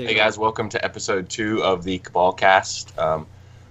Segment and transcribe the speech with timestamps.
[0.00, 2.98] Take Hey guys, welcome to episode two of the Cabal Cast.
[2.98, 3.26] Um,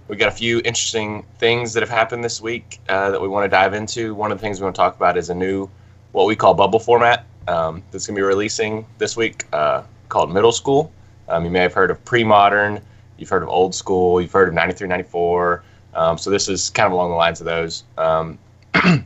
[0.08, 3.46] we got a few interesting things that have happened this week uh, that we want
[3.46, 4.13] to dive into.
[4.13, 5.67] One of the things we want to talk about is a new,
[6.11, 10.31] what we call bubble format um, that's going to be releasing this week uh, called
[10.31, 10.91] Middle School.
[11.29, 12.80] Um, you may have heard of pre-modern,
[13.18, 15.64] you've heard of old school, you've heard of 93, 94.
[15.96, 17.86] Um, so this is kind of along the lines of those.
[17.98, 18.38] Um,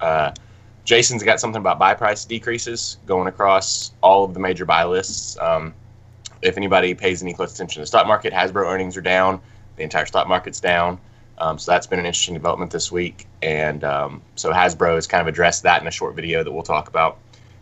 [0.00, 0.32] uh,
[0.84, 5.38] Jason's got something about buy price decreases going across all of the major buy lists.
[5.38, 5.72] Um,
[6.44, 9.40] if anybody pays any close attention to the stock market, Hasbro earnings are down.
[9.76, 10.98] The entire stock market's down.
[11.38, 13.26] Um, so that's been an interesting development this week.
[13.42, 16.62] And um, so Hasbro has kind of addressed that in a short video that we'll
[16.62, 17.18] talk about.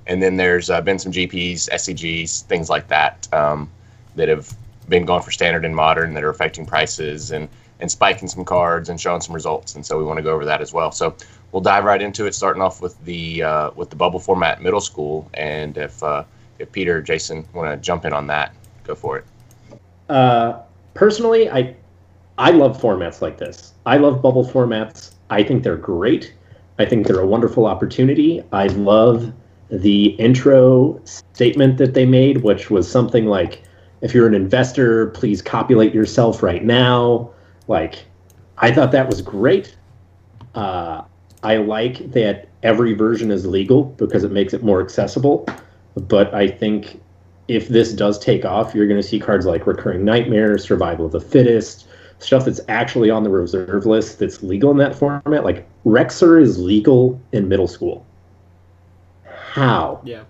[0.06, 3.70] And then there's uh, been some GPs, SCGs, things like that um,
[4.16, 4.54] that have
[4.88, 7.48] been going for standard and modern that are affecting prices and,
[7.80, 9.76] and spiking some cards and showing some results.
[9.76, 10.90] And so we want to go over that as well.
[10.90, 11.14] So
[11.52, 14.80] we'll dive right into it, starting off with the uh, with the bubble format middle
[14.80, 15.30] school.
[15.34, 16.24] And if uh,
[16.58, 18.54] if Peter or Jason want to jump in on that,
[18.84, 19.24] go for it.
[20.08, 20.60] Uh,
[20.94, 21.76] personally, I
[22.38, 23.74] I love formats like this.
[23.86, 25.12] I love bubble formats.
[25.30, 26.34] I think they're great.
[26.78, 28.42] I think they're a wonderful opportunity.
[28.52, 29.32] I love
[29.70, 33.62] the intro statement that they made, which was something like,
[34.00, 37.30] "If you're an investor, please copulate yourself right now."
[37.68, 38.04] Like,
[38.58, 39.76] I thought that was great.
[40.54, 41.02] Uh,
[41.42, 45.46] I like that every version is legal because it makes it more accessible.
[45.96, 47.00] But I think
[47.48, 51.12] if this does take off, you're going to see cards like Recurring Nightmare, Survival of
[51.12, 51.86] the Fittest,
[52.18, 55.44] stuff that's actually on the reserve list that's legal in that format.
[55.44, 58.06] Like Rexer is legal in middle school.
[59.24, 60.00] How?
[60.04, 60.24] Yeah.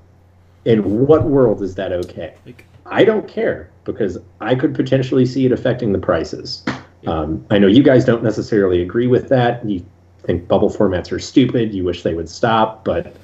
[0.65, 2.35] In what world is that okay?
[2.47, 6.65] Like, I don't care because I could potentially see it affecting the prices.
[7.07, 9.65] Um, I know you guys don't necessarily agree with that.
[9.69, 9.85] You
[10.23, 11.75] think bubble formats are stupid.
[11.75, 13.15] You wish they would stop, but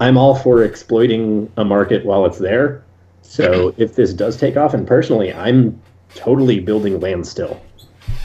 [0.00, 2.82] I'm all for exploiting a market while it's there.
[3.28, 5.78] So if this does take off, and personally, I'm
[6.14, 7.60] totally building land still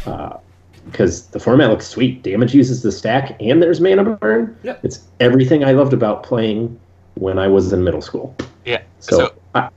[0.05, 0.37] uh,
[0.85, 2.23] because the format looks sweet.
[2.23, 4.57] Damage uses the stack, and there's mana burn.
[4.63, 4.79] Yep.
[4.85, 6.79] It's everything I loved about playing
[7.15, 8.33] when I was in middle school.
[8.63, 8.81] Yeah.
[8.99, 9.69] So, so I,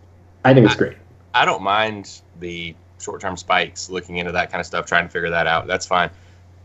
[0.45, 0.97] I think it's great.
[1.35, 5.11] I don't mind the short term spikes, looking into that kind of stuff, trying to
[5.11, 5.67] figure that out.
[5.67, 6.09] That's fine.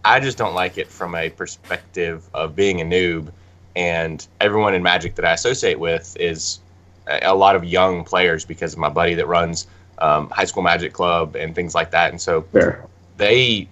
[0.06, 3.32] I just don't like it from a perspective of being a noob.
[3.76, 6.60] And everyone in Magic that I associate with is
[7.08, 9.68] a, lot of young players because of my buddy that runs
[10.00, 12.12] um, high school Magic Club and things like that.
[12.12, 12.86] And so Fair.
[13.18, 13.68] they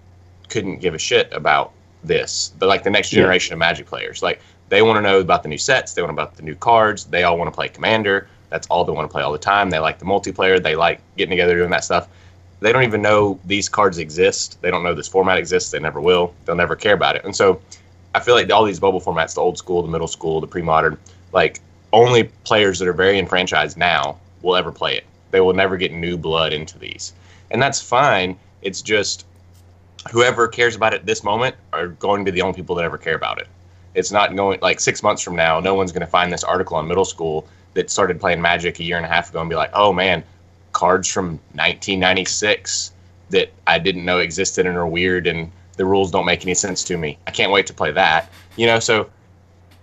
[0.49, 1.71] couldn't give a shit about
[2.03, 2.51] this.
[2.59, 3.21] But like the next Yeah.
[3.21, 6.11] generation of Magic players, like they want to know about the new sets, they want
[6.11, 8.27] to know about the new cards, they all want to play Commander.
[8.49, 9.69] That's all they want to play all the time.
[9.69, 12.07] They like the multiplayer, they like getting together doing that stuff.
[12.61, 14.61] They don't even know these cards exist.
[14.61, 15.71] They don't know this format exists.
[15.71, 16.33] They never will.
[16.45, 17.23] They'll never care about it.
[17.23, 17.61] And so
[18.13, 20.97] I feel like all these bubble formats, the old school, the middle school, the pre-modern,
[21.31, 21.61] like
[21.93, 25.05] only players that are very enfranchised now will ever play it.
[25.31, 27.13] They will never get new blood into these.
[27.51, 28.37] And that's fine.
[28.61, 29.25] It's just
[30.11, 32.97] whoever cares about it this moment are going to be the only people that ever
[32.97, 33.47] care about it.
[33.95, 36.77] It's not going like six months from now, no one's going to find this article
[36.77, 39.55] on middle school that started playing Magic a year and a half ago and be
[39.55, 40.23] like, oh man,
[40.73, 42.93] cards from 1996
[43.31, 46.83] that I didn't know existed and are weird and the rules don't make any sense
[46.85, 47.17] to me.
[47.25, 48.29] I can't wait to play that.
[48.57, 49.09] You know, so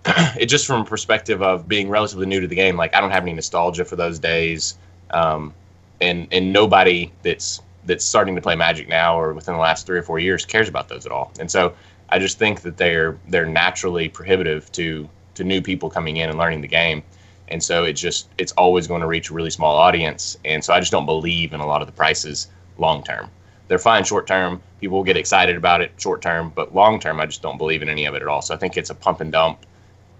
[0.39, 3.11] it just from a perspective of being relatively new to the game, like I don't
[3.11, 4.77] have any nostalgia for those days.
[5.11, 5.53] Um,
[6.01, 9.97] and and nobody that's that's starting to play Magic now or within the last three
[9.97, 11.31] or four years cares about those at all.
[11.39, 11.73] And so
[12.09, 16.37] I just think that they're they're naturally prohibitive to to new people coming in and
[16.37, 17.03] learning the game.
[17.49, 20.37] And so it just it's always going to reach a really small audience.
[20.45, 22.47] And so I just don't believe in a lot of the prices
[22.77, 23.29] long term.
[23.67, 24.61] They're fine short term.
[24.79, 27.81] People will get excited about it short term, but long term I just don't believe
[27.81, 28.41] in any of it at all.
[28.41, 29.59] So I think it's a pump and dump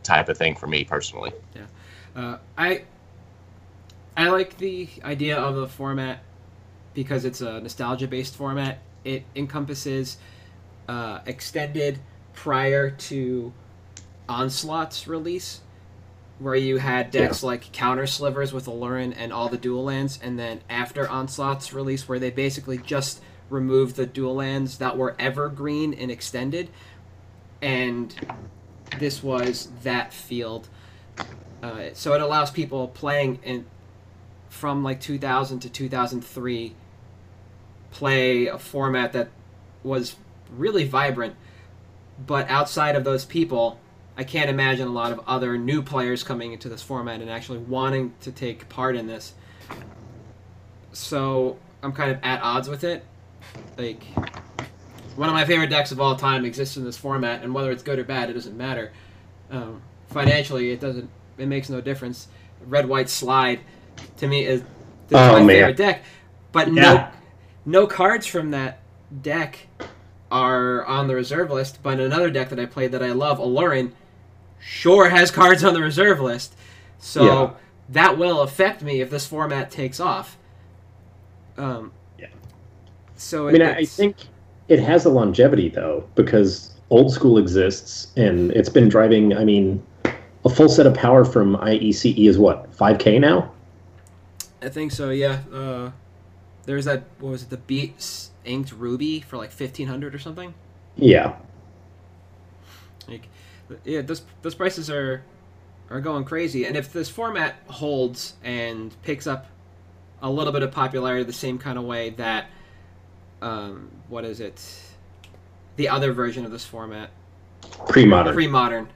[0.08, 1.32] type of thing for me personally.
[2.16, 2.84] uh, I
[4.16, 6.24] I like the idea of the format
[6.96, 8.80] because it's a nostalgia-based format.
[9.04, 10.18] It encompasses
[10.90, 12.00] uh, extended
[12.34, 13.54] prior to
[14.28, 15.62] Onslaught's release,
[16.40, 20.40] where you had decks like Counter Slivers with Aluren and all the dual lands, and
[20.40, 25.94] then after Onslaught's release, where they basically just removed the dual lands that were evergreen
[25.94, 26.70] and extended,
[27.62, 28.16] and
[29.00, 30.68] this was that field.
[31.62, 33.66] Uh, so it allows people playing in
[34.50, 36.74] from like 2000 to 2003
[37.92, 39.30] play a format that
[39.84, 40.16] was
[40.56, 41.36] really vibrant.
[42.26, 43.80] But outside of those people
[44.18, 47.60] i can't imagine a lot of other new players coming into this format and actually
[47.60, 49.34] wanting to take part in this.
[50.92, 53.06] So i'm kind of at odds with it.
[53.78, 54.04] Like
[55.18, 57.84] one of my favorite decks of all time exists in this format and whether it's
[57.84, 58.92] good or bad it doesn't matter
[59.52, 62.28] um, financially it doesn't it makes no difference
[62.68, 63.60] red white slide
[64.18, 64.66] to me is, is
[65.14, 65.48] Oh, my man.
[65.48, 66.04] favorite deck
[66.52, 67.12] but no Yeah.
[67.66, 68.80] no cards from that
[69.22, 69.68] deck
[70.30, 71.80] are on the reserve list.
[71.82, 73.94] But another deck that I played that I love, Aluren,
[74.60, 76.54] sure has cards on the reserve list.
[77.00, 77.50] So Yeah.
[77.90, 80.38] that will affect me if this format takes off.
[81.58, 82.28] Um, Yeah.
[83.16, 84.18] So I mean, I think
[84.70, 89.36] it has a longevity though, because old school exists and it's been driving.
[89.36, 89.84] I mean,
[90.46, 93.52] a full set of power from IECE is what five k now.
[94.62, 95.10] I think so.
[95.10, 95.42] Yeah.
[95.54, 95.92] Uh,
[96.66, 97.04] there's that.
[97.20, 97.50] What was it?
[97.50, 100.54] The Beats inked ruby for like fifteen hundred or something.
[100.96, 101.36] Yeah,
[103.08, 103.28] Like,
[103.86, 105.24] yeah, those those prices are
[105.90, 106.66] are going crazy.
[106.66, 109.48] And if this format holds and picks up
[110.22, 112.48] a little bit of popularity the same kind of way that,
[113.42, 114.62] um, what is it?
[115.76, 117.12] The other version of this format,
[117.88, 118.34] pre-modern.
[118.34, 118.90] pre-modern.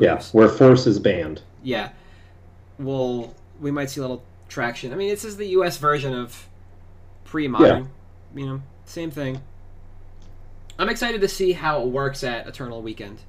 [0.00, 1.42] yeah, where force is banned.
[1.62, 1.90] yeah,
[2.78, 4.92] we'll we might see a little traction.
[4.92, 5.78] I mean, this is the U.S.
[5.78, 6.48] version of
[7.24, 7.90] pre-modern.
[8.34, 8.40] Yeah.
[8.40, 9.40] You know, same thing.
[10.78, 13.20] I'm excited to see how it works at Eternal Weekend.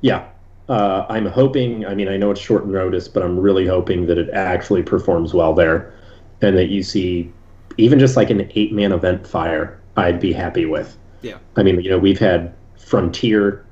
[0.00, 0.28] Yeah.
[0.68, 4.18] Uh, I'm hoping, I mean, I know it's short notice, but I'm really hoping that
[4.18, 5.94] it actually performs well there
[6.40, 7.32] and that you see
[7.76, 10.96] even just like an eight man event fire, I'd be happy with.
[11.22, 11.38] Yeah.
[11.56, 13.64] I mean, you know, we've had Frontier,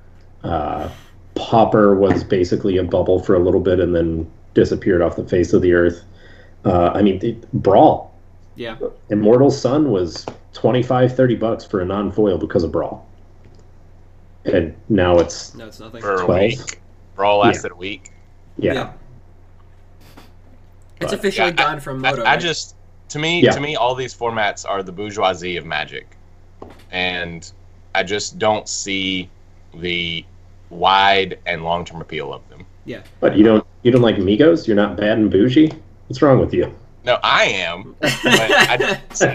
[0.44, 0.88] uh,
[1.34, 5.52] Pauper was basically a bubble for a little bit and then disappeared off the face
[5.52, 6.04] of the earth.
[6.64, 8.14] Uh, I mean, the, Brawl,
[8.56, 8.76] Yeah,
[9.10, 13.06] Immortal Sun was 25, 30 bucks for a non foil because of Brawl.
[14.44, 16.00] And now it's, no, it's nothing.
[16.00, 16.40] For a 12.
[16.40, 16.80] week.
[17.14, 18.12] Brawl lasted a week.
[18.58, 18.72] yeah.
[18.72, 18.92] Yeah.
[21.00, 22.22] It's officially yeah, gone from I, Moto.
[22.22, 22.40] I right?
[22.40, 22.76] just
[23.12, 23.50] to me Yeah.
[23.52, 26.16] to me all these formats are the bourgeoisie of magic
[26.90, 27.52] and
[27.94, 29.28] i just don't see
[29.74, 30.24] the
[30.70, 33.02] wide and long-term appeal of them Yeah.
[33.20, 34.66] But you don't you don't like Migos?
[34.66, 35.70] You're not bad and bougie?
[36.08, 36.74] What's wrong with you?
[37.04, 39.26] no i am but I, don't see.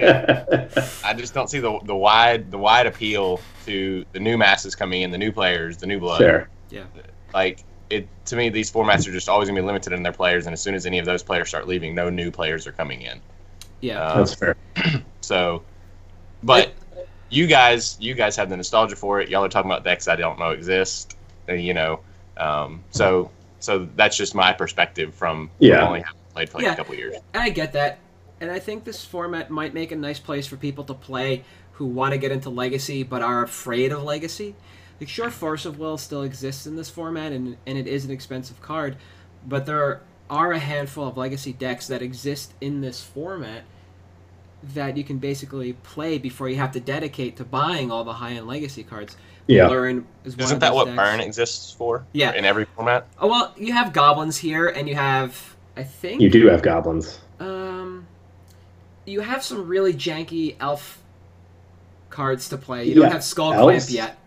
[1.04, 5.02] I just don't see the the wide the wide appeal to the new masses coming
[5.04, 6.50] in the new players the new blood Sure.
[6.70, 6.86] Yeah.
[7.34, 10.14] like it to me these formats are just always going to be limited in their
[10.14, 12.72] players and as soon as any of those players start leaving no new players are
[12.72, 13.20] coming in
[13.82, 14.56] yeah, Uh, That's fair.
[15.22, 15.64] So,
[16.42, 16.74] but
[17.30, 19.28] you guys, you guys have the nostalgia for it.
[19.30, 21.18] Y'all are talking about decks I don't know exist.
[21.50, 22.00] You know,
[22.38, 23.30] um, so
[23.60, 25.86] so that's just my perspective from Yeah.
[25.86, 26.74] only having played for like Yeah.
[26.74, 27.16] a couple years.
[27.34, 28.00] and I get that,
[28.40, 31.44] and I think this format might make a nice place for people to play
[31.74, 34.56] who want to get into Legacy but are afraid of Legacy.
[35.00, 38.12] Like, sure, Force of Will still exists in this format, and and it is an
[38.12, 38.96] expensive card,
[39.46, 43.64] but there are a handful of Legacy decks that exist in this format
[44.74, 48.48] that you can basically play before you have to dedicate to buying all the high-end
[48.48, 49.16] Legacy cards.
[49.48, 49.68] Yeah.
[49.68, 50.98] Learn is one Isn't of that what decks.
[50.98, 52.04] Burn exists for?
[52.12, 52.34] Yeah.
[52.34, 53.08] In every format.
[53.20, 57.22] Oh well, you have goblins here, and you have I think You do have goblins.
[57.40, 58.06] um,
[59.06, 61.02] you have some really janky elf
[62.10, 62.86] cards to play.
[62.86, 63.86] You don't have Skull elves?
[63.86, 64.18] Clamp yet.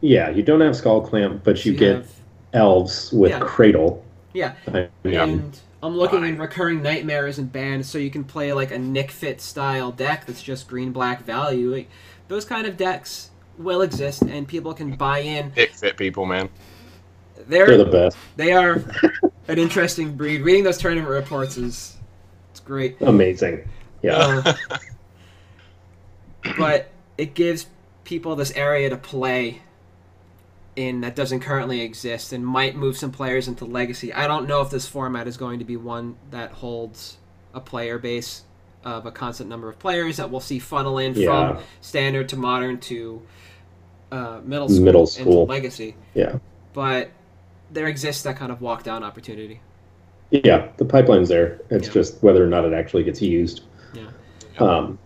[0.00, 2.10] Yeah, you don't have Skullclamp, but you So get have-
[2.52, 3.40] elves with Yeah.
[3.40, 4.04] Cradle.
[4.32, 4.54] Yeah.
[4.66, 6.38] I mean, and I'm looking in Fine.
[6.38, 10.42] recurring nightmares and bans, so you can play like a Nic Fit style deck that's
[10.42, 11.72] just green black value.
[11.74, 11.90] Like,
[12.28, 15.52] those kind of decks will exist, and people can buy in.
[15.56, 16.48] Nic Fit people, man.
[17.48, 18.16] They're, they're the best.
[18.36, 18.84] they are
[19.48, 20.42] an interesting breed.
[20.42, 21.96] Reading those tournament reports is
[22.50, 23.00] it's great.
[23.00, 23.68] Amazing.
[24.02, 24.42] Yeah.
[24.44, 24.54] Uh,
[26.58, 27.66] but it gives
[28.04, 29.60] people this area to play
[30.76, 34.12] in that doesn't currently exist and might move some players into legacy.
[34.12, 37.18] I don't know if this format is going to be one that holds
[37.52, 38.44] a player base
[38.84, 41.54] of a constant number of players that we'll see funnel in Yeah.
[41.56, 43.22] from standard to modern to
[44.10, 45.46] uh, middle school Middle into school.
[45.46, 45.94] legacy.
[46.14, 46.38] Yeah.
[46.72, 47.10] But
[47.70, 49.60] there exists that kind of walk down opportunity.
[50.30, 51.60] Yeah, the pipeline's there.
[51.70, 51.92] It's Yeah.
[51.94, 53.62] just whether or not it actually gets used.
[53.94, 54.08] Yeah.
[54.58, 54.98] Um,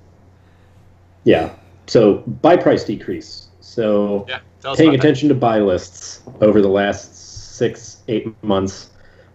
[1.25, 1.51] yeah.
[1.87, 3.46] So buy price decrease.
[3.67, 4.39] So Yeah.
[4.63, 4.95] Paying about that.
[4.95, 8.91] attention to buy lists over the last six, eight months.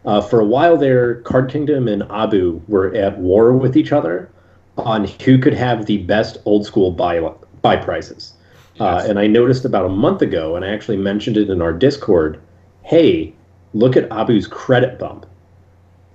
[0.06, 4.30] Uh, for a while there, Card Kingdom and Abu were at war with each other
[4.78, 7.20] on who could have the best old school buy
[7.62, 8.34] buy prices.
[8.80, 11.74] Uh, and I noticed about a month ago, and I actually mentioned it in our
[11.74, 12.42] Discord.
[12.84, 13.34] Hey,
[13.74, 15.28] look at Abu's credit bump,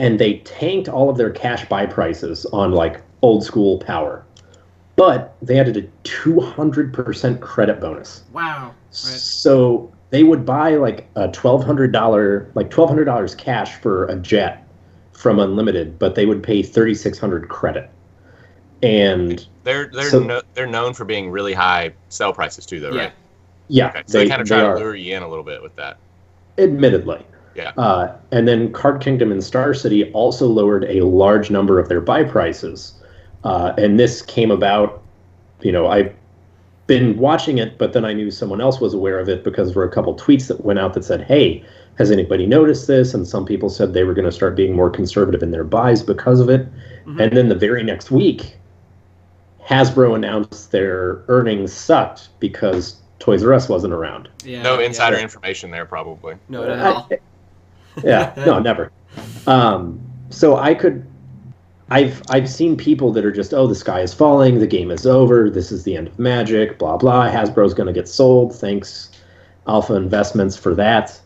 [0.01, 4.26] and they tanked all of their cash buy prices on like old school power,
[4.97, 8.25] but they added a two hundred percent credit bonus.
[8.33, 8.69] Wow.
[8.69, 8.95] Right.
[8.95, 14.07] So they would buy like a twelve hundred dollar, like twelve hundred dollars cash for
[14.07, 14.67] a jet
[15.13, 17.91] from Unlimited, but they would pay thirty six hundred credit.
[18.83, 22.93] And They're they're So- no, they're known for being really high sell prices too, though,
[22.93, 23.01] Yeah.
[23.01, 23.13] right?
[23.69, 24.03] yeah, Okay.
[24.07, 25.97] So they, kind of try to are, lure you in a little bit with that.
[26.59, 27.25] admittedly.
[27.55, 27.73] Yeah.
[27.79, 32.03] Uh, and then Card Kingdom and Star City also lowered a large number of their
[32.03, 32.93] buy prices,
[33.45, 35.03] Uh, and this came about,
[35.61, 36.15] you know, I've
[36.87, 39.83] been watching it, but then I knew someone else was aware of it because there
[39.83, 41.65] were a couple tweets that went out that said, hey,
[41.99, 43.15] has anybody noticed this?
[43.15, 46.03] And some people said they were going to start being more conservative in their buys
[46.03, 46.67] because of it.
[47.07, 47.21] Mm-hmm.
[47.21, 48.57] And then the very next week,
[49.65, 54.29] Hasbro announced their earnings sucked because Toys R Us wasn't around.
[54.45, 55.23] Yeah, no insider yeah.
[55.23, 56.37] information there, probably.
[56.49, 57.11] No, not at all.
[58.05, 58.93] yeah, no, never.
[59.47, 60.01] Um,
[60.31, 61.07] so I could,
[61.91, 65.07] I've I've seen people that are just, oh, the sky is falling, the game is
[65.07, 67.31] over, this is the end of Magic, blah blah.
[67.31, 68.55] Hasbro's going to get sold.
[68.55, 69.11] Thanks,
[69.69, 71.21] Alpha Investments for that.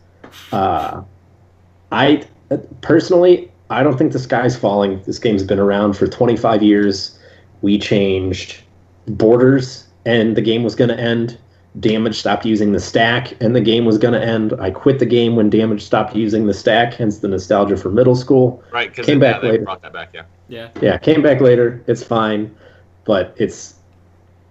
[0.51, 1.01] Uh,
[1.91, 2.23] I
[2.81, 5.01] personally, I don't think the sky's falling.
[5.03, 7.17] This game's been around for 25 years
[7.61, 8.61] we changed
[9.07, 11.37] borders and the game was going to end.
[11.79, 14.53] Damage stopped using the stack and the game was going to end.
[14.59, 18.15] I quit the game when Damage stopped using the stack, hence the nostalgia for middle
[18.15, 18.61] school.
[18.71, 19.63] Right, because came back later.
[19.63, 20.23] Brought that back, yeah.
[20.49, 20.69] Yeah.
[20.81, 21.81] Yeah, came back later.
[21.87, 22.53] It's fine,
[23.05, 23.75] but it's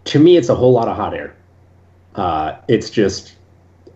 [0.05, 1.37] to me, it's a whole lot of hot air.
[2.15, 3.37] Uh, it's just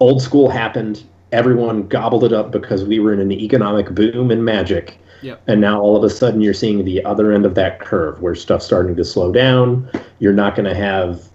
[0.00, 1.02] old school happened.
[1.32, 5.42] Everyone gobbled it up because we were in an economic boom in Magic, Yep.
[5.46, 8.34] And now all of a sudden you're seeing the other end of that curve where
[8.34, 9.88] stuff's starting to slow down.
[10.18, 11.30] You're not going to have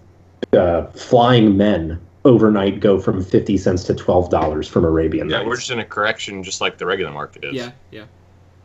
[0.52, 5.46] uh, flying men overnight go from 50 cents to $12 from Arabian Yeah, Nights.
[5.48, 7.54] we're just in a correction just like the regular market is.
[7.54, 8.04] Yeah, yeah.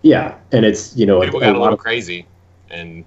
[0.01, 2.27] Yeah, and it's, you know, people a, got a, a little of, crazy
[2.69, 3.05] and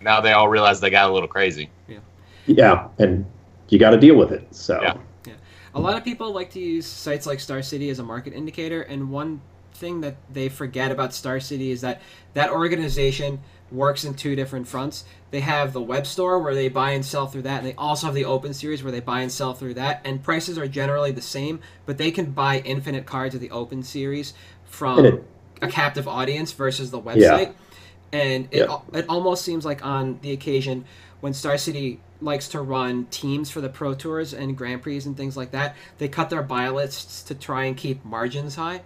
[0.00, 1.70] now they all realize they got a little crazy.
[1.88, 1.98] Yeah.
[2.46, 3.26] Yeah, and
[3.68, 4.46] you got to deal with it.
[4.54, 4.96] So yeah.
[5.26, 5.34] yeah.
[5.74, 8.82] A lot of people like to use sites like Star City as a market indicator,
[8.82, 9.40] and one
[9.74, 12.00] thing that they forget about Star City is that
[12.34, 13.40] that organization
[13.72, 15.04] works in two different fronts.
[15.30, 18.06] They have the web store where they buy and sell through that, and they also
[18.06, 20.00] have the open series where they buy and sell through that.
[20.04, 23.82] And prices are generally the same, but they can buy infinite cards of the open
[23.82, 25.24] series from it,
[25.62, 27.18] a captive audience versus the website.
[27.18, 27.52] Yeah.
[28.12, 28.78] And it, yeah.
[28.92, 30.84] it almost seems like on the occasion
[31.20, 35.16] when Star City likes to run teams for the Pro Tours and Grand Prix and
[35.16, 38.82] things like that, they cut their buy lists to try and keep margins high.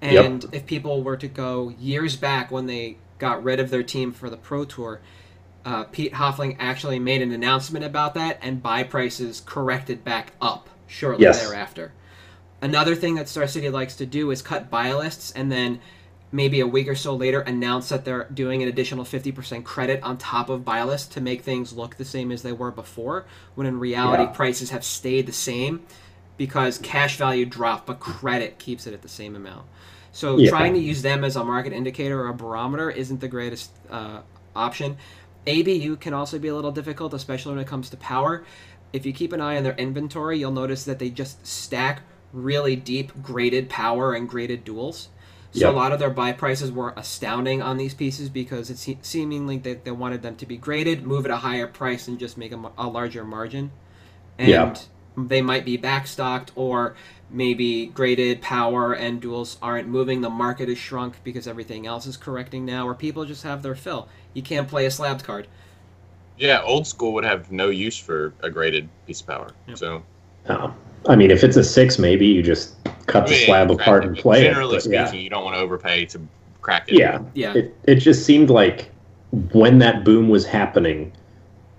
[0.00, 0.54] And yep.
[0.54, 4.30] if people were to go years back when they got rid of their team for
[4.30, 5.00] the Pro Tour,
[5.64, 10.68] uh, Pete Hoefling actually made an announcement about that, and buy prices corrected back up
[10.86, 11.42] shortly yes.
[11.42, 11.92] thereafter.
[12.62, 15.80] Another thing that Star City likes to do is cut buy lists and then
[16.32, 20.16] maybe a week or so later announce that they're doing an additional 50% credit on
[20.16, 23.24] top of buy lists to make things look the same as they were before,
[23.54, 24.30] when in reality yeah.
[24.30, 25.84] prices have stayed the same
[26.36, 29.66] because cash value dropped, but credit keeps it at the same amount.
[30.12, 30.50] So yeah.
[30.50, 34.20] trying to use them as a market indicator or a barometer isn't the greatest uh,
[34.54, 34.96] option.
[35.46, 38.44] ABU can also be a little difficult, especially when it comes to power.
[38.92, 42.76] If you keep an eye on their inventory, you'll notice that they just stack really
[42.76, 45.08] deep graded power and graded duels.
[45.52, 45.74] So yep.
[45.74, 49.74] a lot of their buy prices were astounding on these pieces because it's seemingly they,
[49.74, 52.70] they wanted them to be graded, move at a higher price, and just make a,
[52.78, 53.72] a larger margin.
[54.38, 54.78] And yep.
[55.16, 56.94] they might be backstocked or
[57.30, 60.20] maybe graded power and duels aren't moving.
[60.20, 63.74] The market is shrunk because everything else is correcting now, or people just have their
[63.74, 64.08] fill.
[64.34, 65.46] You can't play a slabbed card.
[66.38, 69.50] Yeah, old school would have no use for a graded piece of power.
[69.68, 69.78] Yep.
[69.78, 70.02] So.
[70.48, 70.74] Oh.
[71.08, 74.42] I mean, if it's a six, maybe you just cut the slab apart and play
[74.42, 74.82] generally it.
[74.84, 75.24] Generally speaking, yeah.
[75.24, 76.20] you don't want to overpay to
[76.60, 76.98] crack it.
[76.98, 77.54] Yeah, yeah.
[77.54, 78.90] It, it just seemed like
[79.52, 81.12] when that boom was happening,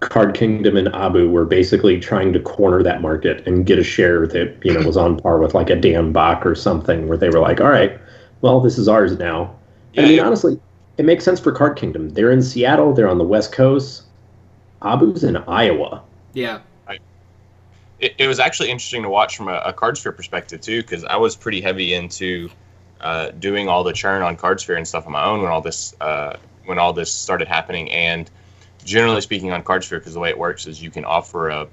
[0.01, 4.27] Card Kingdom and Abu were basically trying to corner that market and get a share
[4.27, 7.29] that you know was on par with like a Dan Bach or something, where they
[7.29, 7.99] were like, "All right,
[8.41, 9.55] well, this is ours now."
[9.93, 10.59] Yeah, I mean, honestly,
[10.97, 12.09] it makes sense for Card Kingdom.
[12.09, 12.93] They're in Seattle.
[12.93, 14.03] They're on the West Coast.
[14.81, 16.03] Abu's in Iowa.
[16.33, 16.59] Yeah.
[17.99, 21.17] It, it was actually interesting to watch from a, a Cardsphere perspective too, because I
[21.17, 22.49] was pretty heavy into
[22.99, 25.95] uh, doing all the churn on Cardsphere and stuff on my own when all this
[26.01, 28.31] uh, when all this started happening, and
[28.83, 31.67] generally speaking on Cardsphere, because the way it works is you can offer a,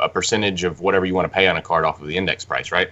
[0.00, 2.44] a percentage of whatever you want to pay on a card off of the index
[2.44, 2.90] price, right?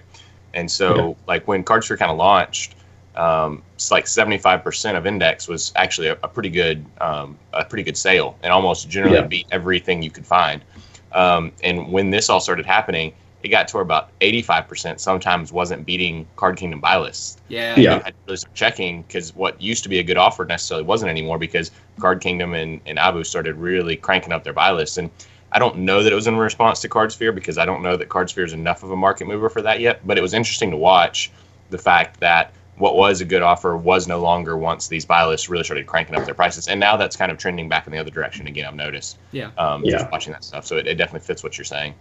[0.53, 1.13] And so, yeah.
[1.27, 2.75] like when Cardsphere kind of launched,
[3.15, 7.83] um, it's like 75% of index was actually a, a pretty good um, a pretty
[7.83, 9.27] good sale, and almost generally yeah.
[9.27, 10.63] beat everything you could find.
[11.11, 13.13] Um, and when this all started happening,
[13.43, 17.37] it got to where about 85% sometimes wasn't beating Card Kingdom buy lists.
[17.49, 17.77] Yeah.
[17.77, 17.95] Yeah.
[17.95, 20.85] I had to really start checking because what used to be a good offer necessarily
[20.85, 24.97] wasn't anymore because Card Kingdom and, and Abu started really cranking up their buy lists.
[24.97, 25.09] And
[25.51, 28.07] I don't know that it was in response to Cardsphere because I don't know that
[28.07, 30.07] Cardsphere is enough of a market mover for that yet.
[30.07, 31.29] But it was interesting to watch
[31.69, 35.49] the fact that what was a good offer was no longer once these buy lists
[35.49, 36.67] really started cranking up their prices.
[36.69, 39.17] And now that's kind of trending back in the other direction again, I've noticed.
[39.31, 39.51] Yeah.
[39.57, 39.99] Um, yeah.
[39.99, 40.65] Just watching that stuff.
[40.65, 41.93] So it, it definitely fits what you're saying.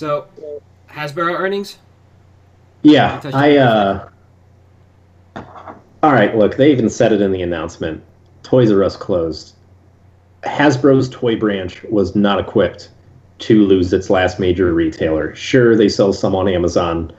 [0.00, 0.24] So,
[0.88, 1.76] Hasbro earnings?
[2.80, 3.58] Yeah, I.
[3.58, 4.08] Uh,
[6.02, 8.02] all right, look, they even said it in the announcement.
[8.42, 9.56] Toys R Us closed,
[10.42, 12.88] Hasbro's toy branch was not equipped
[13.40, 15.34] to lose its last major retailer.
[15.34, 17.12] Sure, they sell some on Amazon,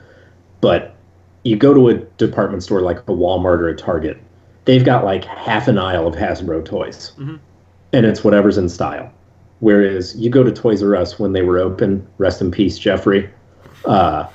[0.60, 0.96] but
[1.44, 4.20] you go to a department store like a Walmart or a Target,
[4.64, 7.38] they've got like half an aisle of Hasbro toys, Mhm.
[7.92, 9.08] and it's whatever's in style.
[9.62, 13.30] Whereas you go to Toys R Us when they were open, rest in peace, Jeffrey,
[13.84, 14.28] uh,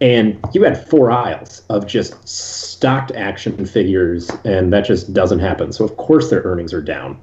[0.00, 5.72] and you had four aisles of just stocked action figures, and that just doesn't happen.
[5.72, 7.20] So of course their earnings are down.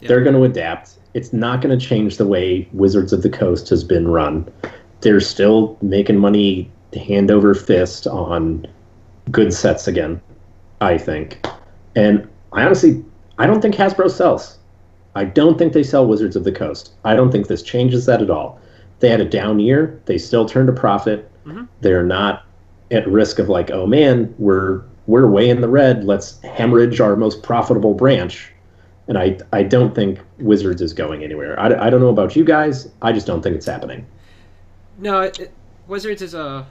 [0.00, 0.98] They're going to adapt.
[1.12, 4.50] It's not going to change the way Wizards of the Coast has been run.
[5.02, 8.66] They're still making money hand over fist on
[9.30, 10.22] good sets again,
[10.80, 11.46] I think.
[11.94, 13.04] And I honestly,
[13.36, 14.57] I don't think Hasbro sells.
[15.18, 16.92] I don't think they sell Wizards of the Coast.
[17.04, 18.60] I don't think this changes that at all.
[19.00, 20.00] They had a down year.
[20.06, 21.28] They still turned a profit.
[21.44, 21.66] Mhm.
[21.80, 22.44] They're not
[22.92, 26.04] at risk of like, oh man, we're we're way in the red.
[26.04, 28.52] Let's hemorrhage our most profitable branch.
[29.08, 31.58] And I I don't think Wizards is going anywhere.
[31.58, 32.88] I, I don't know about you guys.
[33.02, 34.06] I just don't think it's happening.
[34.98, 35.52] No, it, it,
[35.88, 36.64] Wizards is a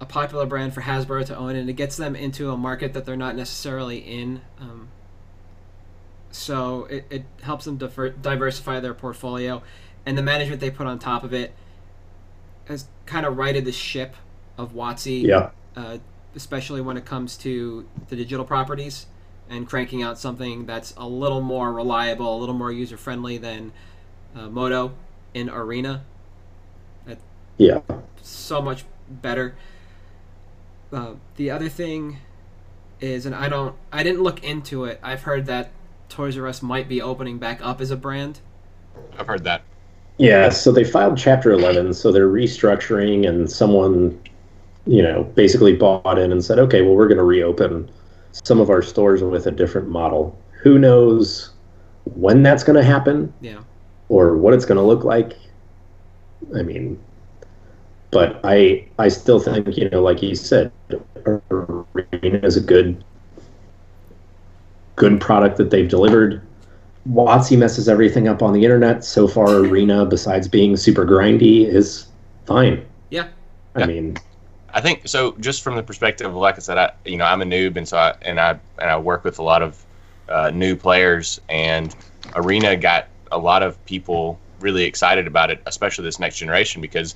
[0.00, 3.06] a popular brand for Hasbro to own, and it gets them into a market that
[3.06, 4.42] they're not necessarily in.
[4.60, 4.88] Um,
[6.30, 9.62] so it, it helps them diver- diversify their portfolio,
[10.06, 11.54] and the management they put on top of it
[12.66, 14.14] has kind of righted the ship
[14.58, 15.50] of WotC, Yeah.
[15.76, 15.98] uh,
[16.34, 19.06] especially when it comes to the digital properties
[19.48, 23.72] and cranking out something that's a little more reliable, a little more user friendly than
[24.36, 24.92] uh, Moto
[25.32, 26.04] in Arena
[27.56, 27.80] Yeah.
[28.22, 29.56] so much better.
[30.92, 32.18] Uh, the other thing
[33.00, 35.00] is, and I don't, I didn't look into it.
[35.02, 35.70] I've heard that
[36.08, 38.40] Toys R Us might be opening back up as a brand.
[39.18, 39.62] I've heard that.
[40.18, 44.20] Yeah, so they filed Chapter 11, so they're restructuring, and someone,
[44.86, 47.88] you know, basically bought in and said, okay, well, we're going to reopen
[48.32, 50.36] some of our stores with a different model.
[50.62, 51.50] Who knows
[52.04, 53.60] when that's going to happen Yeah,
[54.08, 55.36] or what it's going to look like?
[56.56, 56.98] I mean,
[58.10, 60.72] but I I still think, you know, like you said,
[61.26, 63.04] Arena is a good
[64.98, 66.42] good product that they've delivered.
[67.10, 69.04] WotC messes everything up on the internet.
[69.04, 72.06] So far, Arena, besides being super grindy, is
[72.46, 72.84] fine.
[73.10, 73.28] Yeah.
[73.74, 73.86] I Yeah.
[73.86, 74.16] mean,
[74.74, 75.34] I think so.
[75.40, 77.88] Just from the perspective of, like I said, I you know I'm a noob, and
[77.88, 79.82] so I and I and I work with a lot of
[80.28, 81.94] uh, new players, and
[82.34, 87.14] Arena got a lot of people really excited about it, especially this next generation, because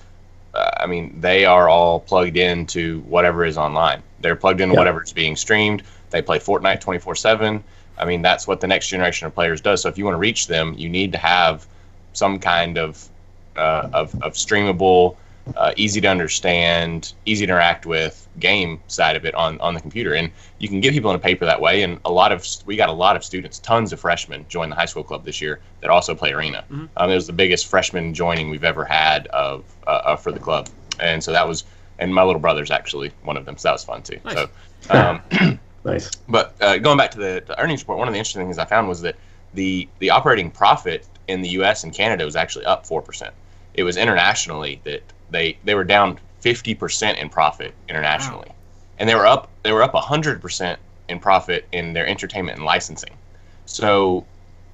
[0.54, 4.02] uh, I mean they are all plugged into whatever is online.
[4.20, 4.78] They're plugged into Yeah.
[4.80, 5.82] whatever is being streamed.
[6.12, 7.64] They play Fortnite 24 seven.
[7.98, 9.83] I mean that's what the next generation of players does.
[9.83, 11.66] So if you want to reach them, you need to have
[12.12, 13.09] some kind of
[13.57, 15.16] uh, of, of streamable
[15.57, 19.81] uh, easy to understand, easy to interact with game side of it on, on the
[19.81, 20.14] computer.
[20.14, 21.83] And you can get people in a paper that way.
[21.83, 24.77] And a lot of we got a lot of students, tons of freshmen join the
[24.77, 26.64] high school club this year that also play arena.
[26.70, 26.88] Mhm.
[26.96, 30.40] Um, it was the biggest freshman joining we've ever had of uh, uh, for the
[30.40, 30.68] club,
[31.01, 31.64] and so that was.
[31.98, 34.18] And my little brother's actually one of them, so that was fun too.
[34.25, 34.35] Nice.
[34.35, 34.48] So,
[34.90, 36.10] um, nice.
[36.28, 38.64] but uh, going back to the, the earnings report, one of the interesting things I
[38.64, 39.16] found was that
[39.54, 41.84] the the operating profit in the U.S.
[41.84, 43.34] and Canada was actually up four percent.
[43.74, 48.50] It was internationally that they they were down fifty percent in profit internationally,
[48.98, 52.64] and they were up they were up hundred percent in profit in their entertainment and
[52.64, 53.16] licensing.
[53.66, 54.26] So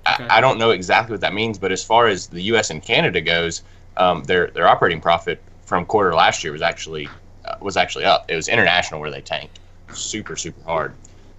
[0.06, 0.26] Okay.
[0.30, 2.70] I, I don't know exactly what that means, but as far as the U.S.
[2.70, 3.62] and Canada goes,
[3.96, 7.08] um, their their operating profit from quarter last year was actually
[7.44, 8.24] uh, was actually up.
[8.28, 9.58] It was international where they tanked
[9.94, 10.92] super super hard.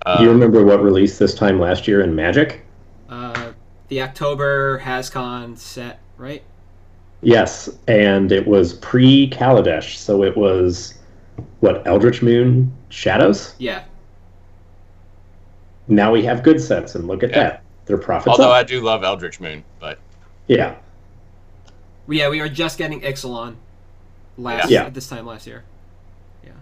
[0.05, 2.65] Do Uh, you remember what released this time last year in Magic?
[3.09, 3.51] uh,
[3.89, 6.43] the October HasCon set, right?
[7.21, 10.93] Yes, and it was pre Kaladesh, so it was
[11.59, 13.55] what Eldritch Moon Shadows.
[13.57, 13.83] Yeah,
[15.87, 17.39] Now we have good sets, and look at Yeah.
[17.39, 17.63] that.
[17.87, 19.97] Their profits Although I do love Eldritch Moon, but
[20.47, 20.75] yeah,
[22.07, 23.55] yeah, we are just getting Ixalan
[24.37, 24.83] last Yeah.
[24.85, 25.63] at this time last year.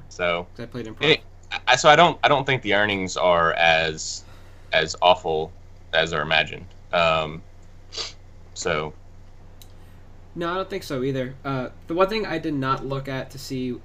[0.10, 1.06] so 'cause I played in Pro.
[1.08, 1.22] Any-
[1.68, 4.24] I, so I don't I don't think the earnings are as
[4.74, 5.52] as awful
[5.94, 6.66] as are imagined.
[6.94, 7.42] Um,
[8.54, 8.94] so
[10.36, 11.36] No, I don't think so either.
[11.44, 13.80] Uh, the one thing I did not look at to see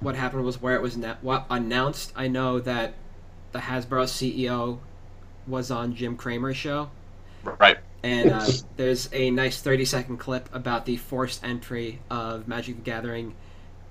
[0.00, 2.12] what happened was where it was na- what announced.
[2.16, 2.94] I know that
[3.52, 4.78] the Hasbro CEO
[5.46, 6.90] was on Jim Cramer's show,
[7.42, 8.46] right, and uh,
[8.76, 13.34] there's a nice 30 second clip about the forced entry of Magic the Gathering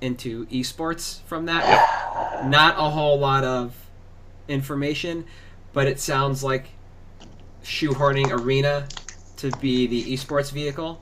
[0.02, 2.46] into esports from that.
[2.46, 3.76] Not a whole lot of
[4.48, 5.26] information,
[5.74, 6.68] but it sounds like
[7.64, 8.88] shoehorning Arena
[9.38, 11.02] to be the esports vehicle.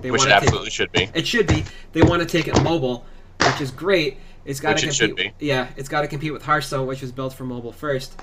[0.00, 1.10] They which it take- absolutely should be.
[1.14, 1.64] it should be.
[1.92, 3.04] They want to take it mobile,
[3.40, 4.16] which is great.
[4.44, 5.32] It's got Which to it compete.
[5.38, 8.20] Yeah, it's got to compete with Hearthstone, which was built for mobile first.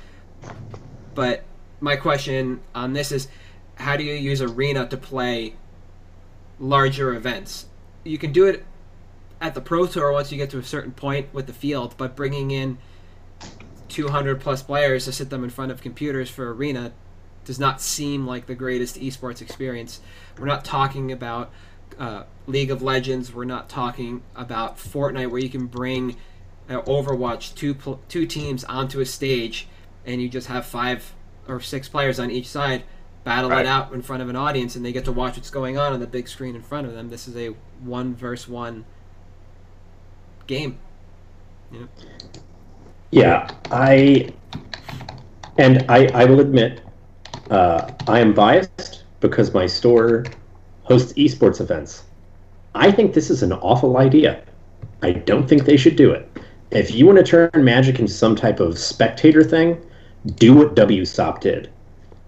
[1.16, 1.44] But
[1.80, 3.30] my question on this is,
[3.76, 5.54] how do you use arena to play
[6.60, 7.68] larger events?
[8.04, 8.66] You can do it
[9.42, 12.16] at the pro tour once you get to a certain point with the field, but
[12.16, 12.78] bringing in
[13.90, 16.92] 200 plus players to sit them in front of computers for arena
[17.46, 20.02] does not seem like the greatest esports experience.
[20.38, 21.52] We're not talking about
[21.98, 23.34] uh, League of Legends.
[23.34, 26.16] We're not talking about Fortnite, where you can bring
[26.70, 29.68] uh, Overwatch two pl- two teams onto a stage,
[30.06, 31.14] and you just have five
[31.48, 32.84] or six players on each side
[33.24, 33.62] battle Right.
[33.62, 35.92] it out in front of an audience, and they get to watch what's going on
[35.94, 37.10] on the big screen in front of them.
[37.10, 38.86] This is a one versus one
[40.50, 40.78] game.
[43.12, 44.34] Yeah, I
[45.58, 46.82] and I I will admit
[47.52, 50.26] uh, I am biased because my store
[50.84, 52.04] hosts esports events.
[52.74, 54.44] I think this is an awful idea.
[55.04, 56.30] I don't think they should do it.
[56.72, 59.80] If you want to turn Magic into some type of spectator thing,
[60.36, 61.70] do what WSOP did.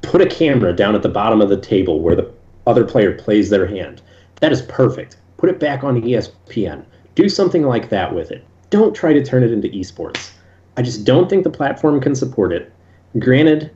[0.02, 2.32] Put a camera down at the bottom of the table where the
[2.66, 4.02] other player plays their hand.
[4.42, 5.18] That is perfect.
[5.38, 6.86] Put it back on ESPN.
[7.22, 8.44] Do something like that with it.
[8.72, 10.32] Don't try to turn it into esports.
[10.76, 12.74] I just don't think the platform can support it.
[13.20, 13.70] Granted,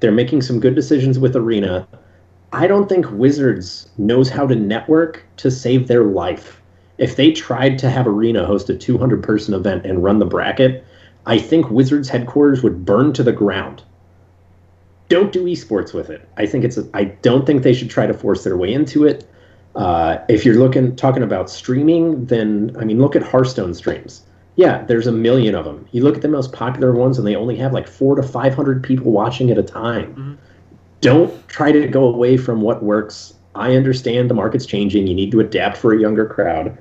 [0.00, 1.88] they're making some good decisions with Arena.
[2.52, 6.60] I don't think Wizards knows how to network to save their life.
[6.98, 10.84] If they tried to have Arena host a 200 person event and run the bracket,
[11.24, 13.82] I think Wizards headquarters would burn to the ground.
[15.08, 16.28] Don't do esports with it.
[16.36, 16.76] I think it's.
[16.76, 19.26] A, I don't think they should try to force their way into it.
[19.76, 24.22] Uh, if you're looking talking about streaming, then I mean, look at Hearthstone streams.
[24.56, 25.86] Yeah, there's a million of them.
[25.92, 28.54] You look at the most popular ones, and they only have like four to five
[28.54, 30.14] hundred people watching at a time.
[30.14, 30.36] Mhm.
[31.00, 33.34] Don't try to go away from what works.
[33.54, 35.06] I understand the market's changing.
[35.06, 36.76] You need to adapt for a younger crowd.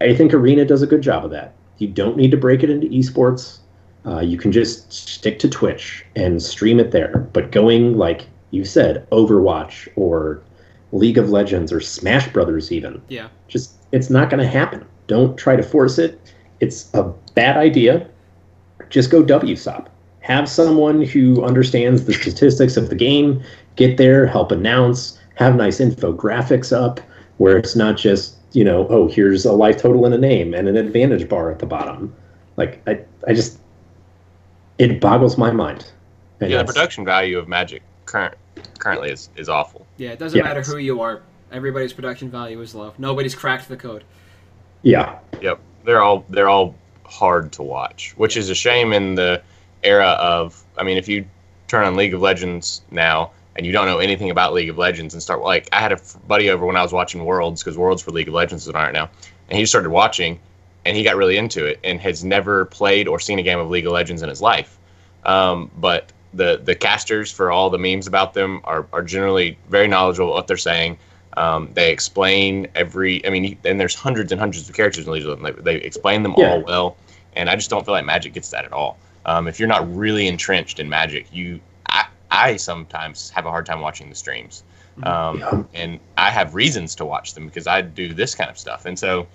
[0.00, 1.54] I think Arena does a good job of that.
[1.78, 3.58] You don't need to break it into esports.
[4.06, 7.28] Uh, you can just stick to Twitch and stream it there.
[7.32, 10.40] But going like you said, Overwatch or
[10.92, 13.28] League of Legends or Smash Brothers, even Yeah.
[13.48, 14.84] just it's not going to happen.
[15.06, 16.20] Don't try to force it.
[16.60, 18.06] It's a bad idea.
[18.90, 19.86] Just go WSOP.
[20.20, 23.42] Have someone who understands the statistics of the game
[23.76, 27.00] get there, help announce, have nice infographics up
[27.38, 30.68] where it's not just, you know, oh, here's a life total and a name and
[30.68, 32.12] an advantage bar at the bottom.
[32.56, 33.58] Like I, I just
[34.78, 35.90] it boggles my mind.
[36.40, 38.34] And Yeah, the production value of Magic current
[38.78, 39.86] currently is, is awful.
[39.98, 40.44] Yeah, it doesn't Yeah.
[40.44, 41.22] matter who you are.
[41.52, 42.92] Everybody's production value is low.
[42.98, 44.04] Nobody's cracked the code.
[44.82, 45.18] yeah.
[45.40, 49.40] Yep, they're all they're all hard to watch, which is a shame in the
[49.82, 50.62] era of.
[50.76, 51.24] I mean, if you
[51.68, 55.14] turn on League of Legends now and you don't know anything about League of Legends
[55.14, 58.02] and start like I had a buddy over when I was watching Worlds because Worlds
[58.02, 59.08] for League of Legends is on right now,
[59.48, 60.38] and he started watching
[60.84, 63.68] and he got really into it and has never played or seen a game of
[63.70, 64.78] League of Legends in his life.
[65.24, 69.88] Um, but the the casters for all the memes about them are, are generally very
[69.88, 70.98] knowledgeable what they're saying.
[71.36, 73.24] Um, they explain every.
[73.26, 75.62] I mean, and there's hundreds and hundreds of characters in of Legends.
[75.62, 76.50] They, they explain them Yeah.
[76.52, 76.96] all well,
[77.34, 78.98] and I just don't feel like Magic gets that at all.
[79.24, 81.60] Um, if you're not really entrenched in Magic, you,
[81.90, 84.64] I, I sometimes have a hard time watching the streams,
[85.02, 85.62] um, Yeah.
[85.74, 88.98] and I have reasons to watch them because I do this kind of stuff, and
[88.98, 89.26] so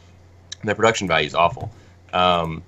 [0.63, 1.71] the production value is awful.
[2.11, 2.63] Um,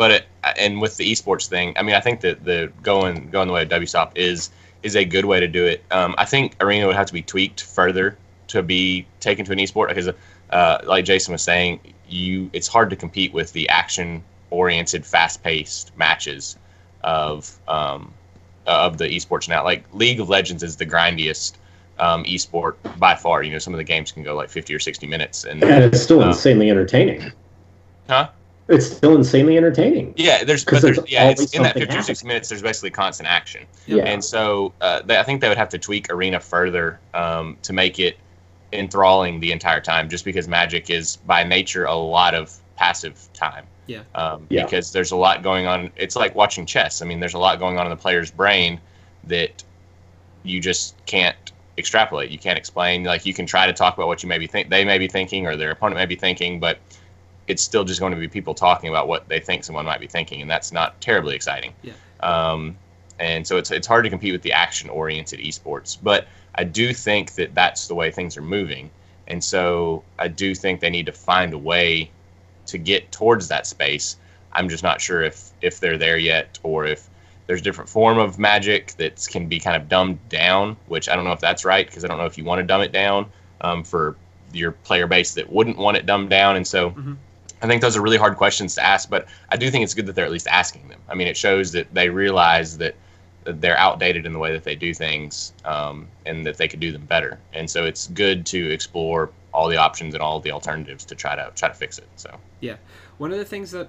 [0.00, 0.24] but it,
[0.56, 3.64] and with the esports thing, I mean, I think that the going going the way
[3.64, 4.48] of WSOP is
[4.82, 5.84] is a good way to do it.
[5.90, 9.58] Um, I think Arena would have to be tweaked further to be taken to an
[9.58, 14.24] esport because, uh, like Jason was saying, you it's hard to compete with the action
[14.48, 16.56] oriented, fast paced matches
[17.04, 18.10] of um,
[18.66, 19.62] of the esports now.
[19.62, 21.58] Like League of Legends is the grindiest
[21.98, 23.42] um, esport by far.
[23.42, 25.84] You know, some of the games can go like fifty or sixty minutes, and And
[25.84, 27.30] it's still Uh, insanely entertaining.
[28.08, 28.30] Huh?
[28.70, 30.14] It's still insanely entertaining.
[30.16, 32.48] yeah, there's 'Cause but there's, there's yeah, it's in that something fifty or sixty minutes.
[32.48, 33.66] There's basically constant action.
[33.86, 34.04] Yeah.
[34.04, 37.72] And so uh, they, I think they would have to tweak Arena further um, to
[37.72, 38.16] make it
[38.72, 43.66] enthralling the entire time, just because Magic is by nature a lot of passive time.
[43.86, 44.02] Yeah.
[44.14, 44.64] Um, Yeah.
[44.64, 45.90] Because there's a lot going on.
[45.96, 47.02] It's like watching chess.
[47.02, 48.80] I mean, there's a lot going on in the player's brain
[49.24, 49.64] that
[50.44, 51.36] you just can't
[51.76, 52.30] extrapolate.
[52.30, 53.02] You can't explain.
[53.02, 55.46] Like you can try to talk about what you maybe think they may be thinking
[55.46, 56.78] or their opponent may be thinking, but
[57.50, 60.06] it's still just going to be people talking about what they think someone might be
[60.06, 61.72] thinking, and that's not terribly exciting.
[61.82, 61.92] Yeah.
[62.20, 62.76] Um,
[63.18, 66.94] and so it's it's hard to compete with the action oriented esports, but I do
[66.94, 68.90] think that that's the way things are moving,
[69.28, 72.10] and so I do think they need to find a way
[72.66, 74.16] to get towards that space.
[74.52, 77.08] I'm just not sure if if they're there yet, or if
[77.46, 81.16] there's a different form of magic that can be kind of dumbed down, which I
[81.16, 82.92] don't know if that's right because I don't know if you want to dumb it
[82.92, 83.26] down
[83.60, 84.16] um, for
[84.52, 86.90] your player base that wouldn't want it dumbed down, and so.
[86.90, 87.16] Mhm.
[87.62, 90.06] I think those are really hard questions to ask, but I do think it's good
[90.06, 91.00] that they're at least asking them.
[91.08, 92.94] I mean, it shows that they realize that
[93.44, 96.92] they're outdated in the way that they do things, um, and that they could do
[96.92, 97.38] them better.
[97.52, 101.34] And so it's good to explore all the options and all the alternatives to try
[101.34, 102.08] to try to fix it.
[102.16, 102.76] So yeah,
[103.18, 103.88] One of the things that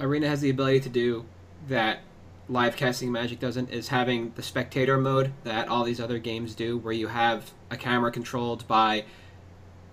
[0.00, 1.24] Arena has the ability to do
[1.68, 2.00] that
[2.48, 6.78] live casting Magic doesn't is having the spectator mode that all these other games do,
[6.78, 9.04] where you have a camera controlled by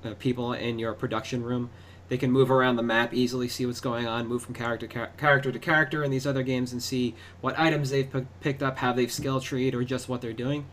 [0.03, 1.69] uh, people in your production room.
[2.07, 5.11] They can move around the map easily, see what's going on, move from character char-
[5.17, 8.77] character to character in these other games, and see what items they've p- picked up,
[8.77, 10.65] how they've skill treed, or just what they're doing.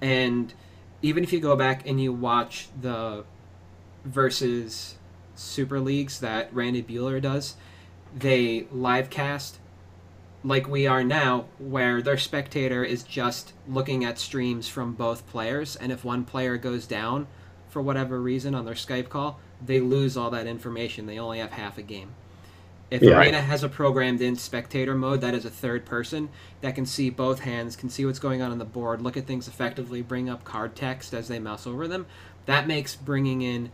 [0.00, 0.54] And
[1.02, 3.24] even if you go back and you watch the
[4.04, 4.96] versus
[5.34, 7.56] Super Leagues that Randy Buehler does,
[8.16, 9.58] they live cast
[10.44, 15.76] like we are now, where their spectator is just looking at streams from both players,
[15.76, 17.26] and if one player goes down
[17.68, 21.06] for whatever reason on their Skype call, they lose all that information.
[21.06, 22.14] They only have half a game.
[22.90, 23.18] If Yeah.
[23.18, 26.28] Arena has a programmed in spectator mode that is a third person
[26.60, 29.26] that can see both hands, can see what's going on on the board, look at
[29.26, 32.04] things effectively, bring up card text as they mouse over them,
[32.44, 33.70] that makes bringing in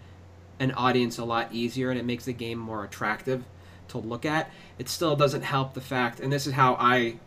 [0.61, 3.44] an audience a lot easier and it makes the game more attractive
[3.88, 4.51] to look at.
[4.79, 7.18] It still doesn't help the fact, and this is how I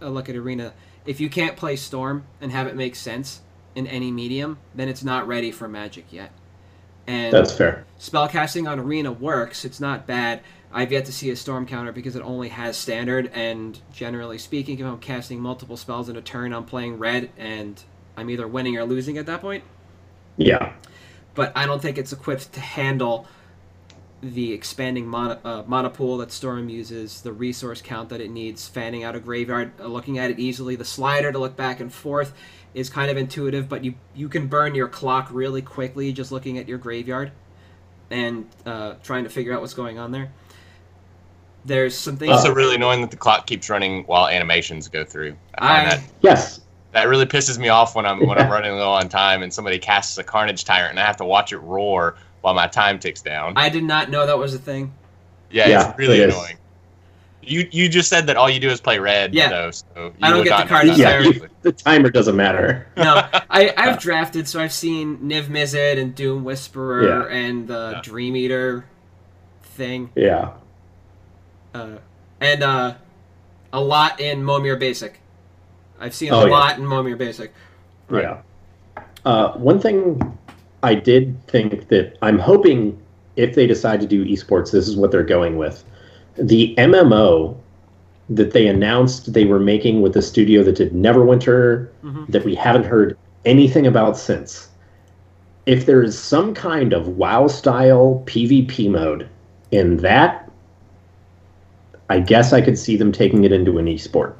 [0.00, 0.72] uh, look at Arena.
[1.04, 3.40] If you can't play Storm and have it make sense
[3.74, 6.30] in any medium, then it's not ready for Magic yet.
[7.06, 7.84] And That's fair.
[7.98, 9.64] spellcasting on Arena works.
[9.64, 10.40] It's not bad.
[10.72, 14.78] I've yet to see a storm counter because it only has standard, and generally speaking,
[14.78, 17.82] if I'm casting multiple spells in a turn, I'm playing red, and
[18.16, 19.64] I'm either winning or losing at that point.
[20.38, 20.72] Yeah.
[21.34, 23.26] But I don't think it's equipped to handle
[24.22, 28.68] the expanding mono, uh, mana pool that Storm uses, the resource count that it needs,
[28.68, 30.76] fanning out a graveyard, uh, looking at it easily.
[30.76, 32.32] The slider to look back and forth
[32.74, 36.58] is kind of intuitive, but you you can burn your clock really quickly just looking
[36.58, 37.32] at your graveyard
[38.10, 40.30] and uh, trying to figure out what's going on there.
[41.64, 42.32] There's some things.
[42.32, 45.36] also really annoying that the clock keeps running while animations go through.
[45.58, 46.60] I I- that Yes.
[46.92, 49.78] that really pisses me off when I'm when I'm running low on time and somebody
[49.78, 53.22] casts a Carnage Tyrant and I have to watch it roar while my time ticks
[53.22, 53.52] down.
[53.56, 54.92] I did not know that was a thing.
[55.50, 56.34] Yeah, Yeah, it's really it is.
[56.34, 56.56] annoying.
[57.44, 59.48] You you just said that all you do is play red, Yeah.
[59.48, 61.24] though, so you I don't get the know Carnage that.
[61.24, 61.46] Yeah.
[61.62, 62.86] The timer doesn't matter.
[62.96, 67.36] No, I, I've drafted, so I've seen Niv Mizzet and Doom Whisperer Yeah.
[67.36, 68.00] and the Yeah.
[68.02, 68.84] Dream Eater
[69.62, 70.50] thing, Yeah.
[71.74, 71.96] uh,
[72.40, 72.94] and uh,
[73.72, 75.20] a lot in Momir Basic.
[76.00, 76.50] I've seen Oh, a yeah.
[76.52, 77.52] lot in Momir Basic.
[78.08, 78.22] Right.
[78.24, 78.38] Yeah.
[79.24, 80.36] Uh, one thing
[80.82, 83.00] I did think that I'm hoping
[83.36, 85.84] if they decide to do esports, this is what they're going with.
[86.36, 87.56] The MMO
[88.30, 92.26] that they announced they were making with the studio that did Neverwinter, Mhm.
[92.28, 94.68] that we haven't heard anything about since.
[95.66, 99.28] If there is some kind of WoW style PvP mode
[99.70, 100.50] in that,
[102.08, 104.32] I guess I could see them taking it into an esport.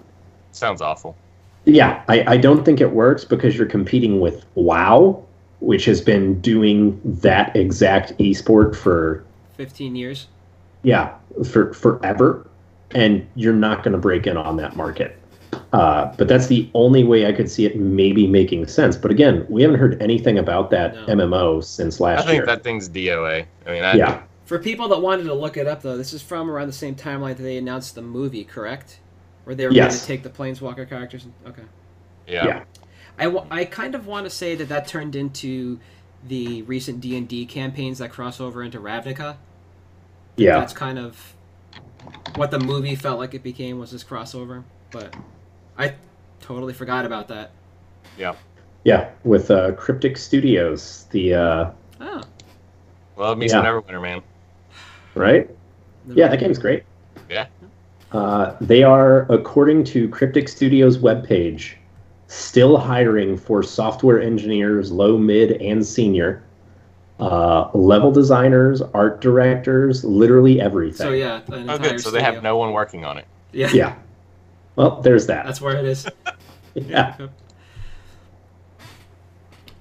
[0.53, 1.17] Sounds awful.
[1.65, 5.23] Yeah, I, I don't think it works because you're competing with WoW,
[5.61, 9.23] which has been doing that exact esport for
[9.57, 10.27] Fifteen years.
[10.83, 11.11] yeah
[11.45, 12.49] for forever,
[12.93, 15.19] and you're not going to break in on that market.
[15.73, 18.97] Uh, but that's the only way I could see it maybe making sense.
[18.97, 21.07] But again, we haven't heard anything about that No.
[21.17, 22.25] MMO since last year.
[22.25, 22.47] I think year.
[22.47, 23.47] that thing's DOA.
[23.67, 26.23] I mean, I, yeah, For people that wanted to look it up, though, this is
[26.23, 28.99] from around the same timeline that they announced the movie, correct?
[29.45, 31.25] Where they were going to take the Planeswalker characters.
[31.25, 31.63] And, okay.
[32.27, 32.65] yeah, Yeah.
[33.19, 35.79] I, w- I kind of want to say that that turned into
[36.27, 39.37] the recent D and D campaigns that cross over into Ravnica.
[40.37, 41.35] Yeah, That's kind of
[42.37, 44.65] what the movie felt like it became was this crossover.
[44.91, 45.15] But
[45.79, 45.95] I
[46.41, 47.53] totally forgot about that.
[48.19, 48.35] yeah.
[48.85, 52.21] Yeah, with uh, Cryptic Studios, the uh, Oh,
[53.17, 53.71] Love me some Yeah.
[53.71, 54.23] Neverwinter, man.
[55.15, 55.49] right
[56.07, 56.83] the- Yeah, that game's great.
[57.31, 57.47] Yeah.
[58.11, 61.75] Uh, they are, according to Cryptic Studios' webpage,
[62.27, 66.43] still hiring for software engineers, low, mid, and senior,
[67.21, 71.07] uh, level designers, art directors, literally everything.
[71.07, 72.01] So yeah, an Oh, good.
[72.01, 73.27] So they have no one working on it.
[73.53, 73.97] Yeah, Yeah.
[74.77, 75.45] Well, there's that.
[75.45, 76.07] that's where it is.
[76.75, 77.17] yeah.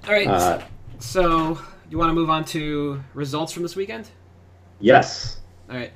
[0.07, 0.27] All right.
[0.27, 0.61] Uh,
[0.99, 4.09] so you want to move on to results from this weekend?
[4.79, 5.39] yes.
[5.69, 5.93] All right.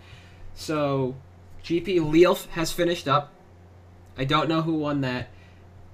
[0.54, 1.16] So
[1.64, 3.34] GP Lille has finished up.
[4.18, 5.30] I don't know who won that.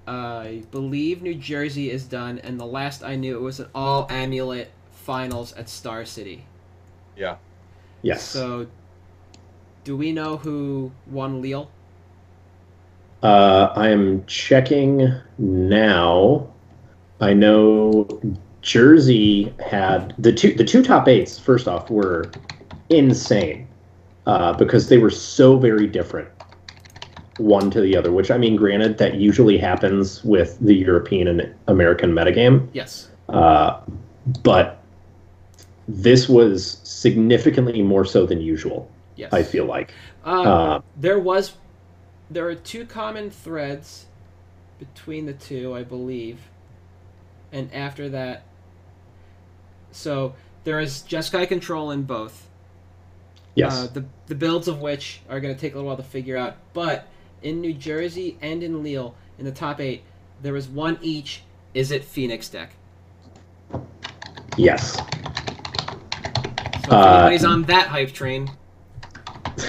[0.06, 4.06] I believe New Jersey is done, and the last I knew it was an all
[4.10, 6.46] amulet finals at Star City.
[7.18, 7.38] Yeah.
[8.04, 8.24] Yes.
[8.24, 8.68] So,
[9.84, 11.70] do we know who won Lille?
[13.24, 16.48] Uh, I am checking now.
[17.20, 18.08] I know
[18.62, 21.38] Jersey had the two the two top eights.
[21.38, 22.32] First off, were
[22.90, 23.68] insane
[24.26, 26.30] uh, because they were so very different.
[27.38, 28.12] one to the other.
[28.12, 33.10] Which I mean, granted, that usually happens with the European and American metagame, Yes.
[33.30, 33.80] uh,
[34.44, 34.81] but
[35.94, 38.90] this was significantly more so than usual.
[39.16, 39.34] Yes.
[39.34, 39.94] I feel like.
[40.24, 41.54] Um, Uh, there was,
[42.30, 44.06] there are two common threads
[44.80, 46.40] between the two, I believe,
[47.52, 48.44] and after that,
[49.92, 52.48] so there is Jeskai control in both.
[53.56, 53.74] yes.
[53.78, 56.38] Uh, the the builds of which are going to take a little while to figure
[56.38, 57.08] out, but
[57.44, 60.04] in New Jersey and in Lille, in the top eight,
[60.42, 61.44] there was one each.
[61.76, 62.72] Izzet Phoenix deck?
[64.58, 64.98] yes.
[66.92, 68.52] So if Uh, anybody's on that hype train,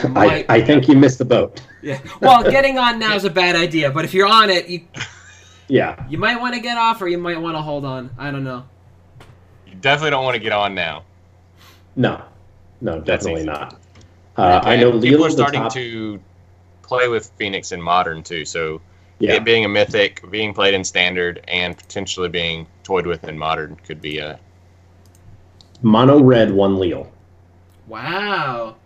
[0.02, 1.60] I, might- I think you missed the boat.
[1.80, 2.00] yeah.
[2.20, 4.80] Well, getting on now is a bad idea, but if you're on it, you
[5.68, 6.04] Yeah.
[6.08, 8.10] You might want to get off, or you might want to hold on.
[8.18, 8.64] I don't know.
[9.68, 11.04] You definitely don't want to get on now.
[11.94, 12.22] No.
[12.80, 13.78] No, definitely not.
[14.36, 15.72] Uh, I know And people Lille are is starting top.
[15.74, 16.18] to
[16.82, 18.44] play with Phoenix in modern too.
[18.44, 18.80] So
[19.20, 19.34] Yeah.
[19.34, 23.76] it being a mythic, being played in standard, and potentially being toyed with in modern
[23.86, 24.40] could be a
[25.82, 27.11] Mono red one Lille.
[27.86, 28.76] Wow.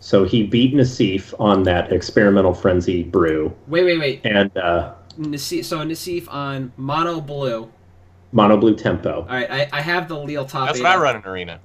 [0.00, 4.20] So he beat Nassif on that experimental frenzy brew, Wait, wait, wait.
[4.24, 7.70] and uh, Nassif, so Nassif on mono blue.
[8.32, 9.22] mono blue tempo.
[9.22, 10.82] All right, I, I have the Lille top that's eight.
[10.84, 11.60] what I run in arena.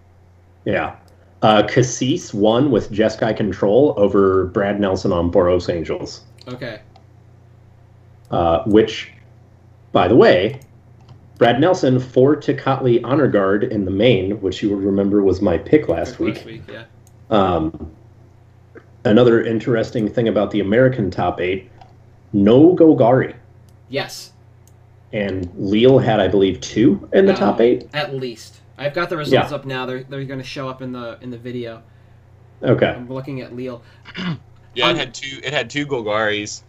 [0.65, 0.95] Yeah.
[1.41, 6.81] Uh, Cassis won with Jeskai control over Brad Nelson on Boros Angels, Okay.
[8.29, 9.11] uh, which,
[9.91, 10.59] by the way,
[11.41, 15.57] Brad Nelson for Tocatli Honor Guard in the main, which you will remember was my
[15.57, 16.35] pick last week.
[16.35, 16.83] Last week, yeah.
[17.31, 17.91] Um,
[19.05, 21.67] another interesting thing about the American top eight,
[22.31, 23.33] no Golgari.
[23.89, 24.33] Yes.
[25.13, 27.89] And Lille had, I believe, two in the Um, top eight.
[27.91, 28.61] At least.
[28.77, 29.55] I've got the results Yeah.
[29.55, 29.87] up now.
[29.87, 31.81] They're, they're going to show up in the in the video.
[32.61, 32.85] Okay.
[32.85, 33.81] I'm looking at Lille.
[34.75, 35.39] Yeah, Um, it had two.
[35.43, 36.61] It had two Golgaris.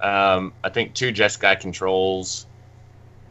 [0.00, 2.46] Um, I think two Jeskai controls.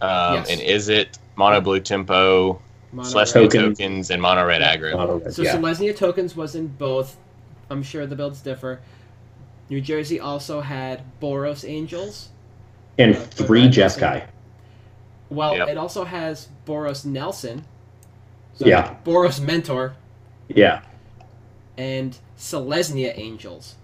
[0.03, 0.49] Um, Yes.
[0.51, 2.59] And is it mono blue tempo,
[2.91, 3.51] Mono Celestial red.
[3.51, 3.77] Tokens.
[3.79, 4.75] tokens, and mono red Yeah.
[4.75, 4.93] aggro?
[4.97, 5.55] Mono red, So yeah.
[5.55, 7.17] Selesnya tokens was in both.
[7.69, 8.81] I'm sure the builds differ.
[9.69, 12.29] New Jersey also had Boros Angels.
[12.99, 14.23] and uh, three Brad Jeskai.
[15.29, 15.69] Well, Yep.
[15.69, 17.63] it also has Boros Nelson.
[18.55, 18.95] So Yeah.
[19.03, 19.95] Boros Mentor
[20.49, 20.81] Yeah.
[21.77, 23.75] and Selesnya Angels.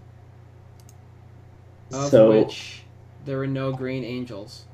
[1.92, 2.84] Of So which
[3.26, 4.66] there were no green angels.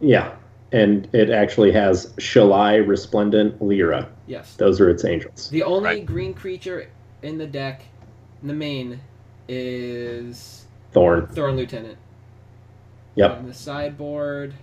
[0.00, 0.32] yeah,
[0.72, 4.08] and it actually has Shalai, Resplendent, Lyra.
[4.26, 4.54] Yes.
[4.56, 5.50] Those are its angels.
[5.50, 6.06] The only Right.
[6.06, 6.88] green creature
[7.22, 7.82] in the deck,
[8.40, 9.00] in the main,
[9.48, 11.26] is Thorn.
[11.28, 11.98] Thorn Lieutenant.
[13.16, 13.38] Yep.
[13.38, 14.54] On the sideboard,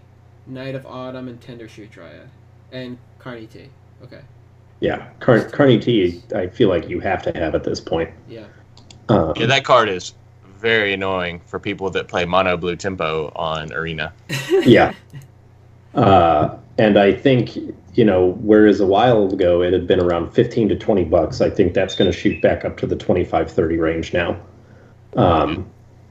[0.47, 2.27] Knight of Autumn and Tendershoot Dryad.
[2.71, 3.69] And Carney T.
[4.03, 4.21] Okay.
[4.79, 5.07] Yeah.
[5.19, 6.21] Car- Carney T.
[6.35, 8.09] I feel like you have to have at this point.
[8.27, 8.45] Yeah.
[9.09, 10.13] Um, Yeah, that card is
[10.57, 14.11] very annoying for people that play mono blue tempo on arena.
[14.49, 14.93] yeah.
[15.95, 17.57] Uh, and I think
[17.95, 21.49] you know, whereas a while ago it had been around 15 to 20 bucks, I
[21.49, 24.39] think that's going to shoot back up to the 25, 30 range now.
[25.17, 25.69] Um,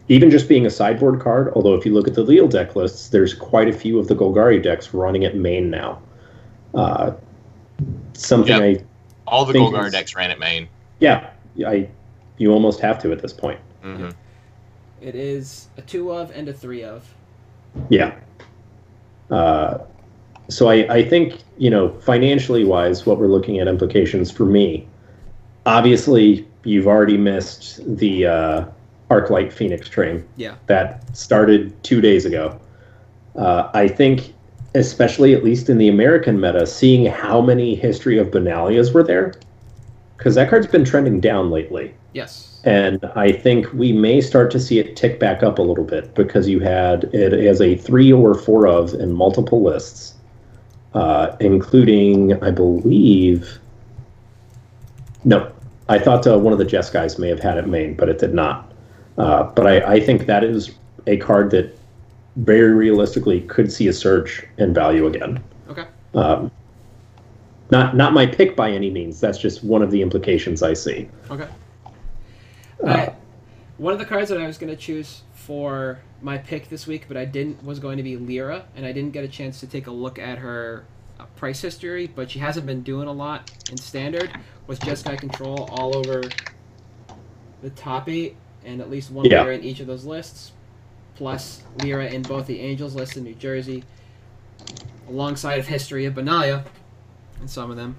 [0.08, 3.08] even just being a sideboard card, although if you look at the Lille deck lists,
[3.08, 6.02] there's quite a few of the Golgari decks running at main now.
[6.74, 7.12] Uh,
[8.14, 8.80] something Yep.
[8.82, 8.84] I,
[9.30, 10.68] All the Think Golgar is- decks ran at main.
[10.98, 11.30] yeah,
[11.66, 11.88] I,
[12.38, 13.60] you almost have to at this point.
[13.82, 14.08] hmm
[15.00, 17.14] It is a two of and a three of.
[17.88, 18.14] Yeah.
[19.30, 19.78] Uh,
[20.48, 24.86] so I, I think, you know, financially wise, what we're looking at implications for me,
[25.66, 28.64] obviously, you've already missed the uh,
[29.10, 30.26] Arclight Phoenix train.
[30.36, 30.54] Yeah.
[30.66, 32.58] That started two days ago.
[33.36, 34.34] Uh, I think,
[34.74, 39.34] especially at least in the American meta, seeing how many History of Benalias were there,
[40.18, 41.94] because that card's been trending down lately.
[42.12, 42.60] Yes.
[42.64, 46.14] And I think we may start to see it tick back up a little bit
[46.14, 50.14] because you had it as a three or four of in multiple lists,
[50.94, 53.58] uh, including, I believe.
[55.24, 55.50] No,
[55.88, 58.34] I thought uh, one of the Jeskais may have had it main, but it did
[58.34, 58.72] not.
[59.16, 60.72] Uh, but I, I think that is
[61.06, 61.78] a card that
[62.36, 65.42] very realistically could see a surge in value again.
[65.68, 65.84] Okay.
[66.14, 66.50] Um,
[67.70, 69.20] not not my pick by any means.
[69.20, 71.08] That's just one of the implications I see.
[71.30, 71.48] Okay.
[72.84, 73.10] Uh,
[73.76, 77.06] one of the cards that I was going to choose for my pick this week,
[77.08, 79.66] but I didn't, was going to be Lyra, and I didn't get a chance to
[79.66, 80.84] take a look at her
[81.18, 84.30] uh, price history, but she hasn't been doing a lot in standard.
[84.66, 86.22] Was Jeskai Control all over
[87.62, 89.42] the top eight, and at least one Yeah.
[89.42, 90.52] Lyra in each of those lists,
[91.14, 93.84] plus Lyra in both the Angels list in New Jersey,
[95.08, 96.64] alongside of History of Benalia
[97.40, 97.96] in some of them.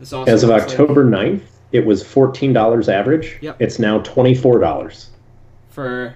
[0.00, 3.38] This also As of looks like- October 9th, it was $14 average.
[3.40, 3.56] Yep.
[3.60, 5.08] It's now $24.
[5.68, 6.14] for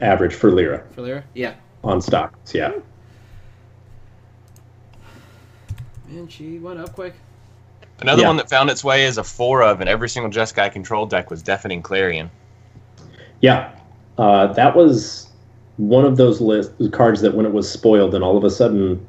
[0.00, 0.82] average for Lyra.
[0.92, 1.24] for Lyra?
[1.34, 1.54] Yeah,
[1.84, 2.54] on stocks.
[2.54, 2.72] Yeah.
[6.08, 7.14] And she went up quick.
[8.00, 8.28] Another Yeah.
[8.28, 11.30] one that found its way as a four of in every single Jeskai control deck
[11.30, 12.30] was Deafening Clarion.
[13.42, 13.70] Yeah,
[14.18, 15.28] uh, that was
[15.76, 19.04] one of those list cards that when it was spoiled, and all of a sudden,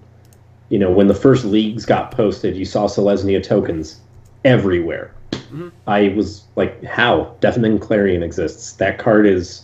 [0.71, 3.99] you know, when the first leagues got posted, you saw Selesnya tokens
[4.45, 5.13] everywhere.
[5.31, 5.69] Mhm.
[5.85, 8.71] I was like, "How Deafening Clarion exists?
[8.73, 9.63] That card is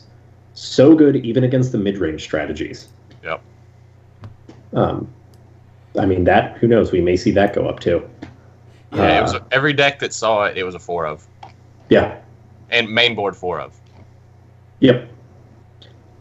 [0.54, 2.90] so good, even against the mid-range strategies."
[3.24, 3.42] Yep.
[4.74, 5.08] Um,
[5.98, 6.92] I mean, that who knows?
[6.92, 8.04] We may see that go up too.
[8.94, 11.26] Yeah, it was Uh, every deck that saw it, it was a four of,
[11.90, 12.18] yeah.
[12.70, 13.80] and main board four of.
[14.82, 15.08] Yep.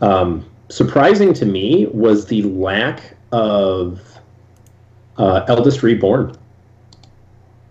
[0.01, 4.16] Um, surprising to me was the lack of
[5.19, 6.37] uh, Eldest Reborn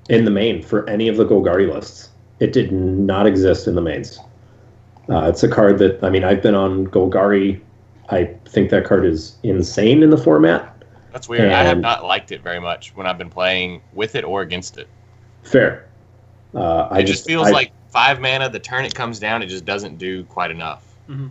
[0.10, 2.10] in the main for any of the Golgari lists.
[2.40, 4.20] It did not exist in the mains.
[5.10, 7.62] Uh, it's a card that, I mean, I've been on Golgari.
[8.10, 10.84] I think that card is insane in the format.
[11.12, 11.52] That's weird.
[11.52, 14.78] I have not liked it very much when I've been playing with it or against
[14.78, 14.88] it.
[15.44, 15.88] Fair.
[16.54, 18.50] Uh, I it just feels I- like five mana.
[18.50, 20.84] The turn it comes down, it just doesn't do quite enough.
[21.10, 21.30] Mhm.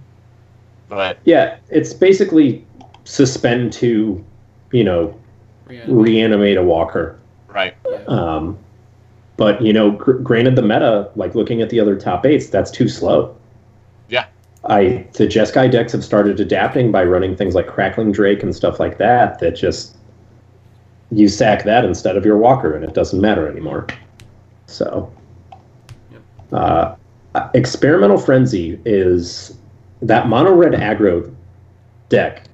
[0.88, 2.64] But Yeah, it's basically
[3.04, 4.24] suspend to,
[4.72, 5.14] you know,
[5.68, 5.84] Yeah.
[5.86, 7.18] reanimate a walker.
[7.48, 7.74] right,
[8.08, 8.58] Um,
[9.36, 12.70] but you know, gr- granted, the meta, like looking at the other top eights, that's
[12.70, 13.36] too slow.
[14.08, 14.26] Yeah.
[14.64, 18.80] I the Jeskai decks have started adapting by running things like Crackling Drake and stuff
[18.80, 19.38] like that.
[19.38, 19.96] That just
[21.10, 23.86] you sack that instead of your Walker, and it doesn't matter anymore.
[24.66, 25.12] So,
[26.52, 26.96] uh,
[27.54, 29.56] Experimental Frenzy is
[30.02, 31.32] that mono red aggro
[32.08, 32.44] deck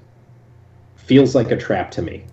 [0.95, 2.23] feels like a trap to me.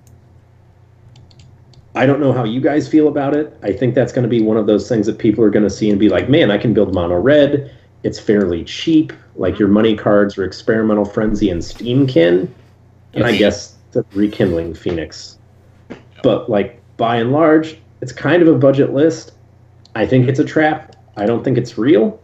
[1.99, 3.59] I don't know how you guys feel about it.
[3.65, 5.71] I think that's going to be one of those things that people are going to
[5.71, 7.75] see and be like, man, I can build mono red.
[8.05, 9.13] It's fairly cheap.
[9.35, 12.49] Like your money cards are Experimental Frenzy and Steamkin.
[13.15, 15.39] And I guess the Rekindling Phoenix.
[16.23, 19.33] But like by and large, it's kind of a budget list.
[19.97, 20.95] I think it's a trap.
[21.17, 22.21] I don't think it's real.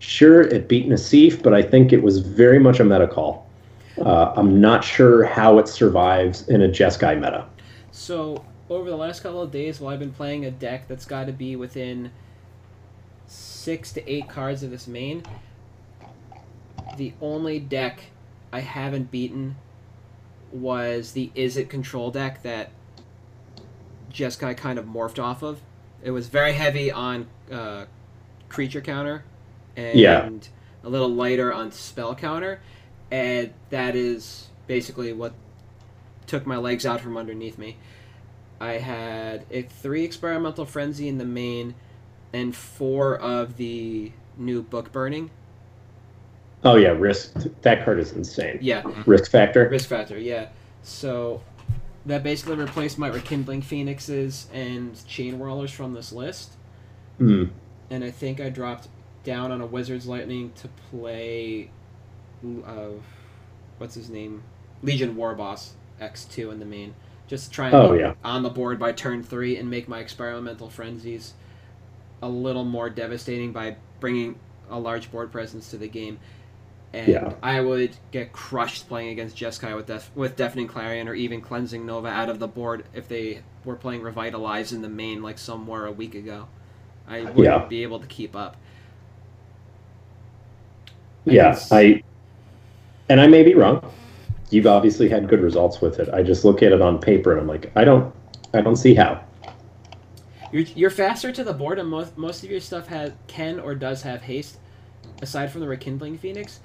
[0.00, 3.48] Sure, it beat Nassif, but I think it was very much a meta call.
[3.98, 7.46] Uh, I'm not sure how it survives in a Jeskai meta.
[7.92, 11.26] So over the last couple of days, while I've been playing a deck that's got
[11.26, 12.10] to be within
[13.26, 15.22] six to eight cards of this main,
[16.96, 18.00] the only deck
[18.52, 19.56] I haven't beaten
[20.52, 22.70] was the Izzet Control deck that
[24.12, 25.60] Jeskai kind of morphed off of.
[26.02, 27.86] It was very heavy on uh,
[28.48, 29.24] creature counter
[29.76, 30.30] and Yeah.
[30.84, 32.60] a little lighter on spell counter,
[33.10, 35.34] and that is basically what
[36.26, 37.76] took my legs out from underneath me.
[38.60, 41.74] I had a three experimental frenzy in the main,
[42.32, 45.30] and four of the new book burning.
[46.64, 47.34] Oh yeah, risk.
[47.62, 48.58] That card is insane.
[48.60, 49.68] Yeah, Risk factor.
[49.68, 50.18] risk factor.
[50.18, 50.48] Yeah,
[50.82, 51.42] so
[52.06, 56.52] that basically replaced my rekindling phoenixes and chain whirlers from this list,
[57.20, 57.50] Mm.
[57.90, 58.88] and I think I dropped
[59.24, 61.70] down on a wizard's lightning to play.
[62.44, 62.90] Uh,
[63.78, 64.42] what's his name?
[64.82, 66.94] Legion War Boss X two in the main,
[67.26, 68.14] just try and Oh, yeah.
[68.24, 71.34] on the board by turn three and make my experimental frenzies
[72.22, 74.38] a little more devastating by bringing
[74.70, 76.18] a large board presence to the game.
[76.92, 77.34] And Yeah.
[77.42, 81.84] I would get crushed playing against Jeskai with Def- with Deafening Clarion or even Cleansing
[81.84, 85.66] Nova out of the board if they were playing Revitalize in the main like some
[85.66, 86.46] were a week ago.
[87.08, 87.64] I wouldn't Yeah.
[87.66, 88.56] be able to keep up.
[91.24, 92.02] Yeah, guess- I.
[93.08, 93.82] And I may be wrong.
[94.50, 96.08] You've obviously had good results with it.
[96.12, 98.14] I just look at it on paper and I'm like, I don't,
[98.54, 99.22] I don't see how.
[100.52, 103.74] You're, you're faster to the board, and most most of your stuff has can or
[103.74, 104.58] does have haste,
[105.20, 106.60] aside from the rekindling phoenix.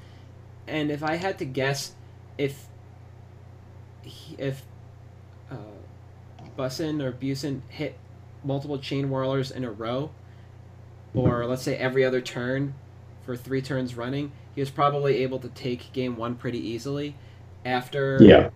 [0.67, 1.93] And if I had to guess,
[2.37, 2.67] if
[4.37, 4.61] if
[5.49, 5.55] uh,
[6.57, 7.97] Bussin or Busin hit
[8.43, 10.11] multiple chain whirlers in a row,
[11.13, 12.75] or let's say every other turn
[13.25, 17.15] for three turns running, he was probably able to take game one pretty easily.
[17.65, 18.49] After Yeah,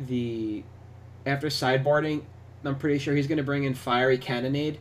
[0.00, 0.62] the
[1.24, 2.22] after sideboarding,
[2.64, 4.78] I'm pretty sure he's going to bring in fiery cannonade.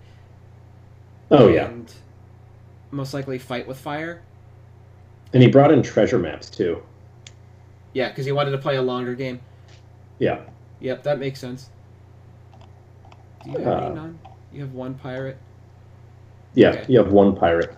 [1.32, 1.92] Oh yeah, and
[2.92, 4.22] most likely fight with fire.
[5.34, 6.82] and he brought in treasure maps too.
[7.94, 9.40] Yeah, because he wanted to play a longer game.
[10.20, 10.42] Yeah,
[10.82, 11.70] Yep, that makes sense.
[13.44, 14.20] Do you have Uh, any none?
[14.54, 15.38] You have one pirate.
[16.54, 16.70] yeah.
[16.70, 16.86] Okay.
[16.90, 17.74] You have one pirate.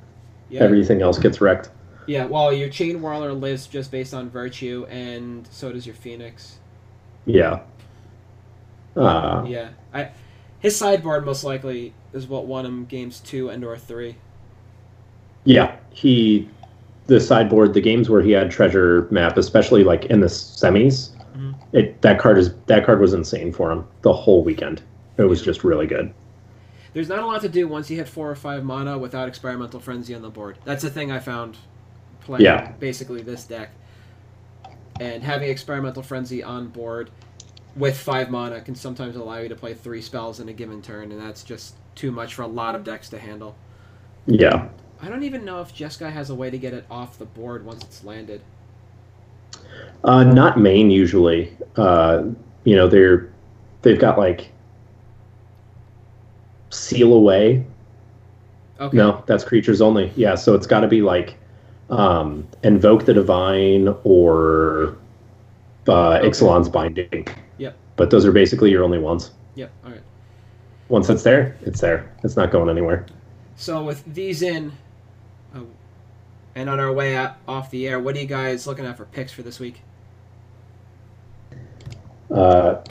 [0.50, 0.62] Yeah.
[0.64, 1.70] Everything else gets wrecked.
[2.08, 2.26] Yeah.
[2.26, 6.58] Well, your chain whirler lives just based on virtue, and so does your phoenix.
[7.26, 7.60] Yeah.
[8.96, 9.70] Uh, Yeah.
[9.94, 10.10] I.
[10.60, 14.16] His sideboard most likely is what won him games two and or three.
[15.44, 15.76] yeah.
[15.92, 16.50] He
[17.06, 21.56] the sideboard, the games where he had treasure map, especially like in the semis, Mhm.
[21.74, 24.82] it that card is that card was insane for him the whole weekend.
[25.18, 26.12] It was just really good.
[26.94, 29.80] There's not a lot to do once you hit four or five mana without experimental
[29.80, 30.58] frenzy on the board.
[30.66, 31.58] That's the thing I found
[32.28, 32.72] playing Yeah.
[32.80, 33.72] basically this deck.
[35.00, 37.10] And having experimental frenzy on board
[37.76, 41.12] with five mana can sometimes allow you to play three spells in a given turn,
[41.12, 43.56] and that's just too much for a lot of decks to handle.
[44.26, 44.68] Yeah.
[45.02, 47.66] I don't even know if Jeskai has a way to get it off the board
[47.66, 48.42] once it's landed.
[50.04, 51.56] Uh, not main usually.
[51.76, 52.24] Uh,
[52.64, 53.32] you know, they're
[53.84, 54.52] they've got like
[56.72, 57.66] seal away.
[58.80, 58.98] Okay.
[58.98, 60.12] No, that's creatures only.
[60.16, 61.38] Yeah, so it's got to be like
[61.90, 64.98] um, invoke the divine or
[65.88, 66.30] uh, Okay.
[66.30, 67.28] Ixalan's binding.
[67.58, 67.78] Yep.
[67.96, 69.32] But those are basically your only ones.
[69.56, 69.72] Yep.
[69.86, 70.02] All right.
[70.90, 72.12] Once it's there, it's there.
[72.24, 73.06] It's not going anywhere.
[73.56, 74.72] So with these in,
[75.56, 75.62] uh,
[76.56, 79.06] and on our way out, off the air, what are you guys looking at for
[79.06, 79.82] picks for this week?
[82.30, 82.84] Uh,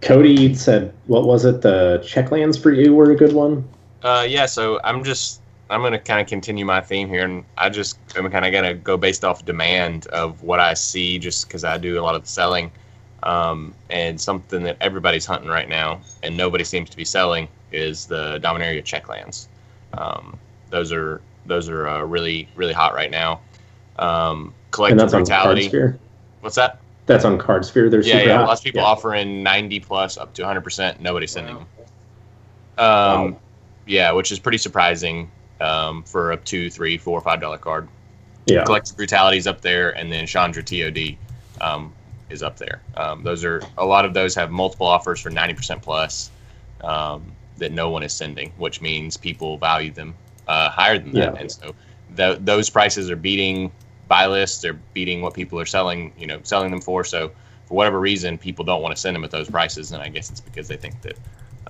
[0.00, 1.62] Cody said, "What was it?
[1.62, 3.66] The checklands for you were a good one."
[4.02, 5.40] Uh, yeah, so I'm just
[5.70, 8.74] I'm gonna kind of continue my theme here, and I just I'm kind of gonna
[8.74, 12.22] go based off demand of what I see, just because I do a lot of
[12.22, 12.70] the selling,
[13.22, 18.06] um, and something that everybody's hunting right now, and nobody seems to be selling is
[18.06, 19.48] the Dominaria checklands.
[19.94, 20.38] Um,
[20.70, 23.40] those are those are uh, really really hot right now.
[23.98, 25.68] Um, And collective that's on Card brutality.
[25.68, 25.98] Sphere.
[26.40, 26.80] What's that?
[27.06, 27.88] That's on Card Sphere.
[27.88, 28.38] They're Yeah, super yeah.
[28.38, 28.48] hot.
[28.48, 28.86] Lots of people Yeah.
[28.86, 31.00] offering 90 plus up to 100 percent.
[31.00, 31.66] Nobody's sending Wow.
[32.76, 32.84] them.
[32.84, 33.40] Um, Wow.
[33.86, 35.30] yeah, which is pretty surprising
[35.60, 37.88] um, for a two, three, four, five dollar card.
[38.46, 38.64] Yeah.
[38.64, 41.16] Collective Brutality is up there, and then Chandra TOD
[41.60, 41.94] um,
[42.28, 42.82] is up there.
[42.96, 46.30] Um, those are a lot of those have multiple offers for 90% plus
[46.82, 47.24] um,
[47.56, 50.14] that no one is sending, which means people value them
[50.46, 51.40] uh, higher than that, Yeah.
[51.40, 51.74] and so
[52.16, 53.72] th- those prices are beating
[54.08, 54.60] buy lists.
[54.60, 57.04] They're beating what people are selling, you know, selling them for.
[57.04, 57.30] So
[57.64, 60.30] for whatever reason, people don't want to send them at those prices, and I guess
[60.30, 61.16] it's because they think that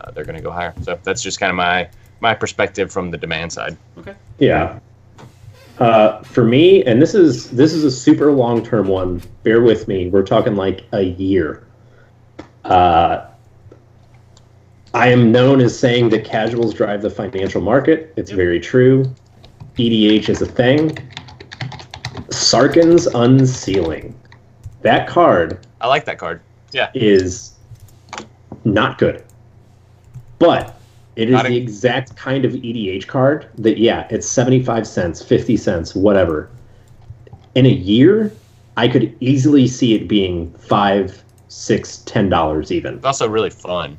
[0.01, 0.75] uh, they're going to go higher.
[0.83, 1.89] So that's just kind of my
[2.21, 3.77] my perspective from the demand side.
[3.99, 4.15] Okay.
[4.39, 4.79] Yeah.
[5.79, 9.21] Uh, for me, and this is this is a super long term one.
[9.43, 10.09] Bear with me.
[10.09, 11.67] We're talking like a year.
[12.65, 13.27] Uh,
[14.95, 18.13] I am known as saying that casuals drive the financial market.
[18.17, 18.37] It's Yep.
[18.37, 19.05] very true.
[19.77, 20.97] EDH is a thing.
[22.31, 24.15] Sarkhan's Unsealing.
[24.83, 26.41] That card I like that card.
[26.73, 26.91] Yeah.
[26.95, 27.55] Is
[28.65, 29.25] not good.
[30.45, 30.75] But
[31.17, 35.23] it is Not a- the exact kind of EDH card that, yeah, it's 75 cents,
[35.23, 36.49] 50 cents, whatever.
[37.55, 38.33] In a year,
[38.77, 42.95] I could easily see it being five, six, ten dollars even.
[42.97, 43.97] It's also really fun.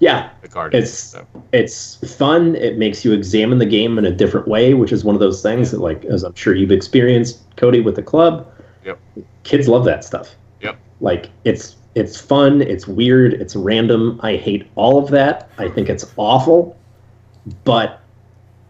[0.00, 0.98] Yeah, The card It's- is.
[0.98, 1.26] So.
[1.52, 2.56] it's fun.
[2.56, 5.42] It makes you examine the game in a different way, which is one of those
[5.42, 8.46] things that, like, as I'm sure you've experienced, Cody, with the club.
[8.84, 8.98] Yep.
[9.44, 10.34] Kids love that stuff.
[10.62, 10.76] Yep.
[11.02, 12.62] Like it's it's fun.
[12.62, 13.34] It's weird.
[13.34, 14.20] It's random.
[14.22, 15.50] I hate all of that.
[15.58, 16.76] I think it's awful.
[17.64, 18.00] But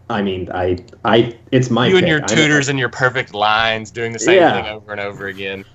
[0.09, 2.09] I mean, I I it's my you and pick.
[2.09, 4.61] your I'm- tutors and your perfect lines doing the same Yeah.
[4.63, 5.65] thing over and over again.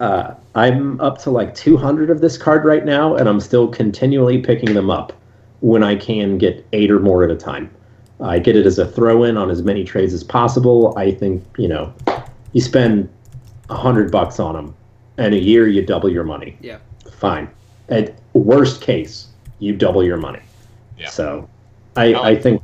[0.00, 4.38] Uh, I'm up to like 200 of this card right now, and I'm still continually
[4.38, 5.12] picking them up
[5.60, 7.70] when I can get eight or more at a time.
[8.20, 10.92] I get it as a throw in on as many trades as possible.
[10.96, 11.92] I think, you know,
[12.52, 13.08] you spend
[13.70, 14.74] a hundred bucks on them,
[15.18, 16.56] and a year you double your money.
[16.60, 16.78] Yeah.
[17.18, 17.50] Fine.
[17.88, 20.40] At worst case, you double your money.
[20.98, 21.08] Yeah.
[21.10, 21.48] So
[21.96, 22.62] I, I think,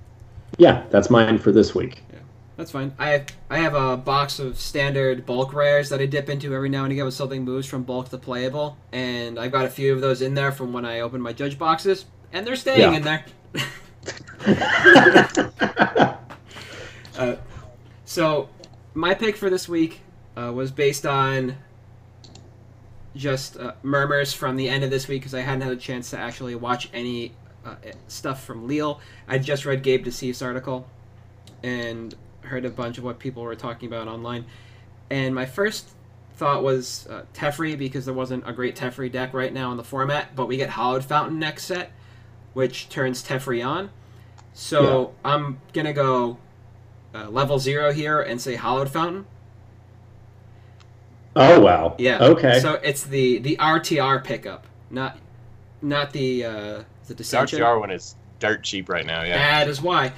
[0.56, 2.02] yeah, that's mine for this week.
[2.12, 2.18] Yeah,
[2.56, 2.94] that's fine.
[2.98, 6.68] I have, I have a box of standard bulk rares that I dip into every
[6.68, 9.92] now and again when something moves from bulk to playable, and I've got a few
[9.92, 12.96] of those in there from when I opened my judge boxes, and they're staying Yeah.
[12.96, 13.24] in there.
[17.18, 17.36] uh,
[18.04, 18.48] so,
[18.94, 20.00] my pick for this week
[20.36, 21.56] uh, was based on
[23.16, 26.10] just uh, murmurs from the end of this week because I hadn't had a chance
[26.10, 27.32] to actually watch any
[27.64, 29.00] uh, stuff from Lille.
[29.26, 30.88] I just read Gabe Deceased article
[31.62, 34.46] and heard a bunch of what people were talking about online.
[35.10, 35.90] And my first
[36.36, 39.84] thought was uh, Teferi because there wasn't a great Teferi deck right now in the
[39.84, 41.90] format, but we get Hallowed Fountain next set,
[42.52, 43.90] which turns Teferi on.
[44.52, 46.38] So I'm gonna go
[47.14, 49.26] uh, level zero here and say Hallowed Fountain.
[51.38, 51.94] Oh wow.
[51.98, 52.18] Yeah.
[52.22, 52.60] Okay.
[52.60, 55.16] So it's the the RTR pickup, not
[55.80, 59.22] not the uh, the The RTR one is dirt cheap right now.
[59.22, 59.38] Yeah.
[59.38, 60.12] That is why.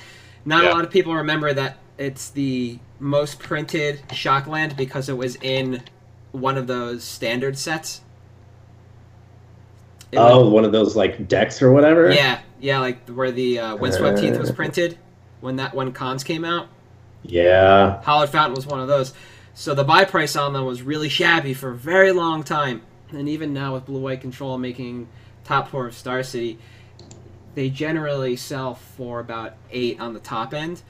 [0.45, 0.73] Not Yeah.
[0.73, 5.83] a lot of people remember that it's the most printed Shockland because it was in
[6.33, 8.01] one of those standard sets.
[10.13, 12.11] It oh, was- one of those like decks or whatever.
[12.11, 14.99] yeah, yeah, like where the uh, Windswept Heath was printed
[15.41, 16.69] when that when Khans came out.
[17.23, 18.03] Yeah.
[18.03, 19.13] Hallowed Fountain was one of those.
[19.61, 22.81] So the buy price on them was really shabby for a very long time.
[23.11, 25.07] And even now with Blue White Control making
[25.45, 26.59] top four of Star City,
[27.55, 30.81] they generally sell for about eight on the top end.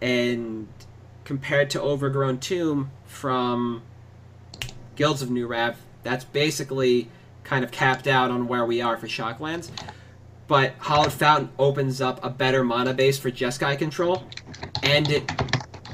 [0.00, 0.68] And
[1.24, 3.82] compared to Overgrown Tomb from
[4.94, 7.08] Guilds of New Rav, that's basically
[7.42, 9.68] kind of capped out on where we are for Shocklands.
[10.46, 14.22] But Hallowed Fountain opens up a better mana base for Jeskai control,
[14.84, 15.28] and it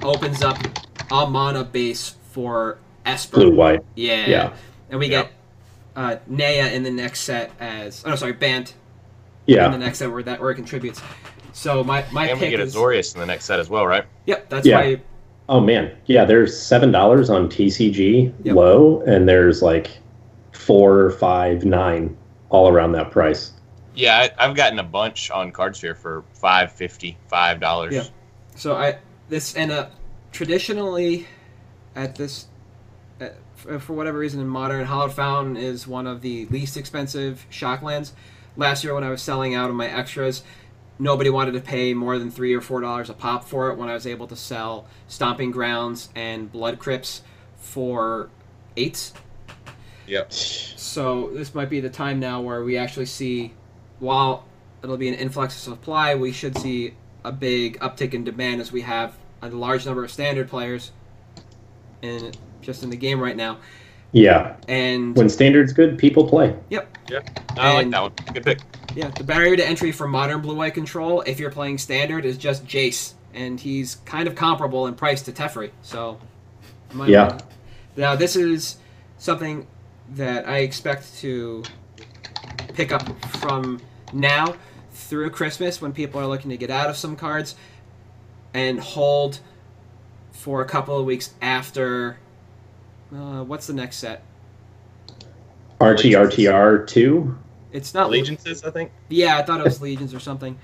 [0.02, 0.58] opens up
[1.10, 3.34] a mana base for Esper.
[3.36, 3.80] Blue white.
[3.96, 4.26] Yeah.
[4.28, 4.52] Yeah.
[4.90, 5.22] And we Yeah.
[5.22, 5.32] get
[5.96, 8.74] uh, Naya in the next set as oh no sorry Bant
[9.46, 9.66] Yeah.
[9.66, 11.02] in the next set where that where it contributes.
[11.52, 14.04] So my my And we get is Azorius in the next set as well, right?
[14.26, 14.76] yep that's Yeah.
[14.76, 15.00] why
[15.48, 15.90] Oh man.
[16.06, 18.54] Yeah, there's seven dollars on TCG Yep.
[18.54, 19.90] low, and there's like
[20.52, 22.16] four, five, nine
[22.50, 23.50] all around that price.
[23.96, 27.94] Yeah, I, I've gotten a bunch on Cardsphere for five fifty, five dollars.
[27.94, 28.04] Yeah.
[28.54, 29.86] So I this and uh,
[30.30, 31.26] traditionally
[31.98, 32.46] at this
[33.20, 33.28] uh,
[33.78, 38.12] for whatever reason in modern Hallowed Fountain is one of the least expensive Shocklands.
[38.56, 40.44] Last year when I was selling out of my extras,
[41.00, 43.76] nobody wanted to pay more than three or four dollars a pop for it.
[43.76, 47.22] When I was able to sell Stomping Grounds and Blood Crypts
[47.56, 48.30] for
[48.76, 49.12] eights.
[50.06, 50.32] Yep.
[50.32, 53.54] So this might be the time now where we actually see,
[53.98, 54.44] while
[54.84, 56.94] it'll be an influx of supply, we should see
[57.24, 60.92] a big uptick in demand as we have a large number of standard players
[62.02, 63.58] in just in the game right now.
[64.12, 64.56] Yeah.
[64.68, 66.56] And When standard's good, people play.
[66.70, 66.98] Yep.
[67.10, 67.20] Yeah.
[67.56, 68.12] I like that one.
[68.32, 68.60] Good pick.
[68.94, 72.38] yeah, the barrier to entry for modern blue white control, if you're playing standard, is
[72.38, 75.70] just Jace, and he's kind of comparable in price to Teferi.
[75.82, 76.18] So,
[76.92, 77.28] in Yeah.
[77.28, 77.42] mind-
[77.96, 78.76] Now this is
[79.18, 79.66] something
[80.14, 81.62] that I expect to
[82.74, 83.02] pick up
[83.36, 83.80] from
[84.12, 84.54] now
[84.92, 87.56] through Christmas when people are looking to get out of some cards,
[88.54, 89.40] and hold
[90.38, 92.16] for a couple of weeks after.
[93.12, 94.22] Uh, what's the next set?
[95.80, 97.36] Archie RTR two.
[97.72, 98.92] It's not Allegiances, I think.
[99.08, 100.56] Yeah, I thought it was Legions or something.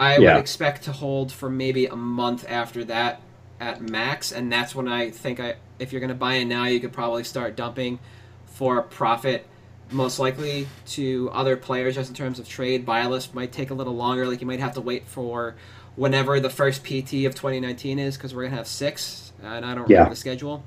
[0.00, 0.34] I Yeah.
[0.34, 3.20] would expect to hold for maybe a month after that
[3.60, 6.80] at max, and that's when I think I if you're gonna buy in now, you
[6.80, 7.98] could probably start dumping
[8.46, 9.46] for a profit.
[9.90, 12.86] Most likely to other players, just in terms of trade.
[12.86, 14.26] Buy list might take a little longer.
[14.26, 15.56] Like you might have to wait for
[16.00, 19.88] whenever the first PT of 2019 is, because we're gonna have six, and I don't
[19.90, 19.98] Yeah.
[19.98, 20.62] remember the schedule.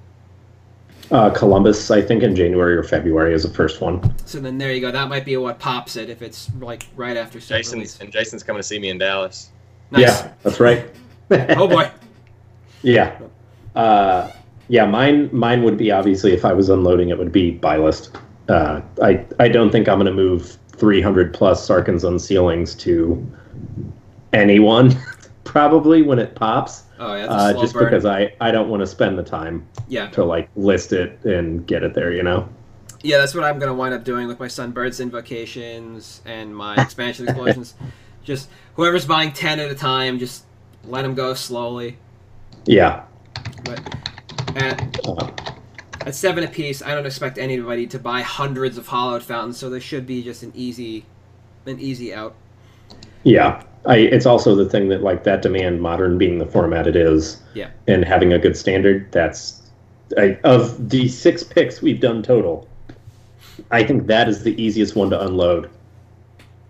[1.10, 4.14] Uh, Columbus, I think in January or February is the first one.
[4.26, 4.92] So then there you go.
[4.92, 7.98] That might be what pops it if it's like right after set Jason's release.
[8.00, 9.50] and Jason's coming to see me in Dallas.
[9.90, 10.02] Nice.
[10.02, 10.86] Yeah, that's right.
[11.58, 11.90] Oh boy.
[12.84, 13.14] Yeah.
[13.76, 14.30] Uh,
[14.68, 18.16] yeah, mine mine would be obviously if I was unloading it would be buy list.
[18.50, 23.26] Uh, I I don't think I'm going to move 300 plus Sarkhan's Unsealings to
[24.32, 24.96] anyone
[25.44, 26.84] probably when it pops.
[27.00, 27.86] Oh yeah, Uh, just burn.
[27.86, 30.10] because I I don't want to spend the time yeah.
[30.12, 32.12] to like list it and get it there.
[32.14, 32.48] You know.
[33.02, 37.28] Yeah, that's what I'm gonna wind up doing with my Sunbird's invocations and my expansion
[37.28, 37.76] explosions.
[38.24, 40.46] Just whoever's buying ten at a time, just
[40.86, 41.98] let them go slowly.
[42.66, 43.04] Yeah.
[43.66, 43.82] But
[44.56, 45.30] at Uh,
[46.06, 49.82] at seven apiece, I don't expect anybody to buy hundreds of Hallowed Fountains, so there
[49.82, 51.06] should be just an easy,
[51.66, 52.34] an easy out.
[53.24, 56.96] Yeah, I, it's also the thing that like that demand modern being the format it
[56.96, 57.70] is, Yeah.
[57.88, 59.12] and having a good standard.
[59.12, 59.62] That's
[60.18, 62.68] I, of the six picks we've done total.
[63.72, 65.70] I think that is the easiest one to unload.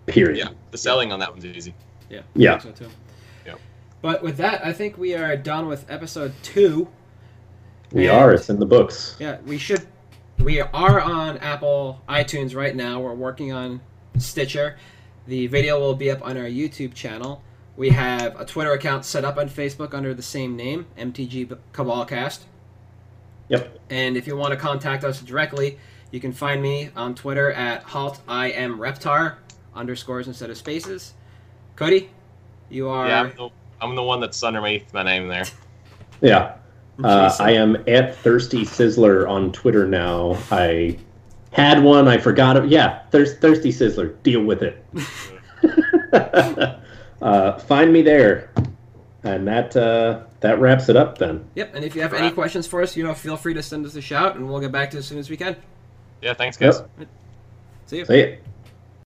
[0.06, 0.38] Period.
[0.38, 1.74] Yeah, the selling on that one's easy.
[2.10, 2.20] Yeah.
[2.34, 2.58] Yeah.
[2.58, 2.88] So too.
[3.46, 3.58] Yep.
[4.02, 6.88] But with that, I think we are done with episode two.
[7.92, 8.32] We And- are.
[8.32, 9.16] It's in the books.
[9.18, 9.86] Yeah, we should.
[10.40, 13.00] We are on Apple iTunes right now.
[13.00, 13.80] We're working on
[14.18, 14.76] Stitcher.
[15.26, 17.42] The video will be up on our YouTube channel.
[17.76, 22.40] We have a Twitter account set up on Facebook under the same name, MTG Cabalcast.
[23.48, 23.78] Yep.
[23.90, 25.78] And if you want to contact us directly,
[26.10, 29.36] you can find me on Twitter at halt I am Reptar
[29.74, 31.14] underscores instead of spaces.
[31.76, 32.10] Cody,
[32.70, 33.08] you are.
[33.08, 33.48] Yeah, I'm the,
[33.80, 35.44] I'm the one that's underneath my name there.
[36.20, 36.56] Yeah.
[37.02, 40.38] Uh, I am at Thirsty Sizzler on Twitter now.
[40.52, 40.96] I
[41.54, 42.08] had one.
[42.08, 42.68] I forgot it.
[42.68, 44.14] Yeah, Thirst, Thirsty Sizzler.
[44.24, 44.84] Deal with it.
[47.22, 48.50] uh, find me there,
[49.22, 51.16] and that uh, that wraps it up.
[51.16, 51.44] Then.
[51.54, 51.74] Yep.
[51.76, 53.94] And if you have any questions for us, you know, feel free to send us
[53.94, 55.56] a shout, and we'll get back to you as soon as we can.
[56.20, 56.82] Yeah, thanks guys.
[56.98, 57.08] Yep.
[57.86, 58.04] See you.
[58.04, 58.36] See ya.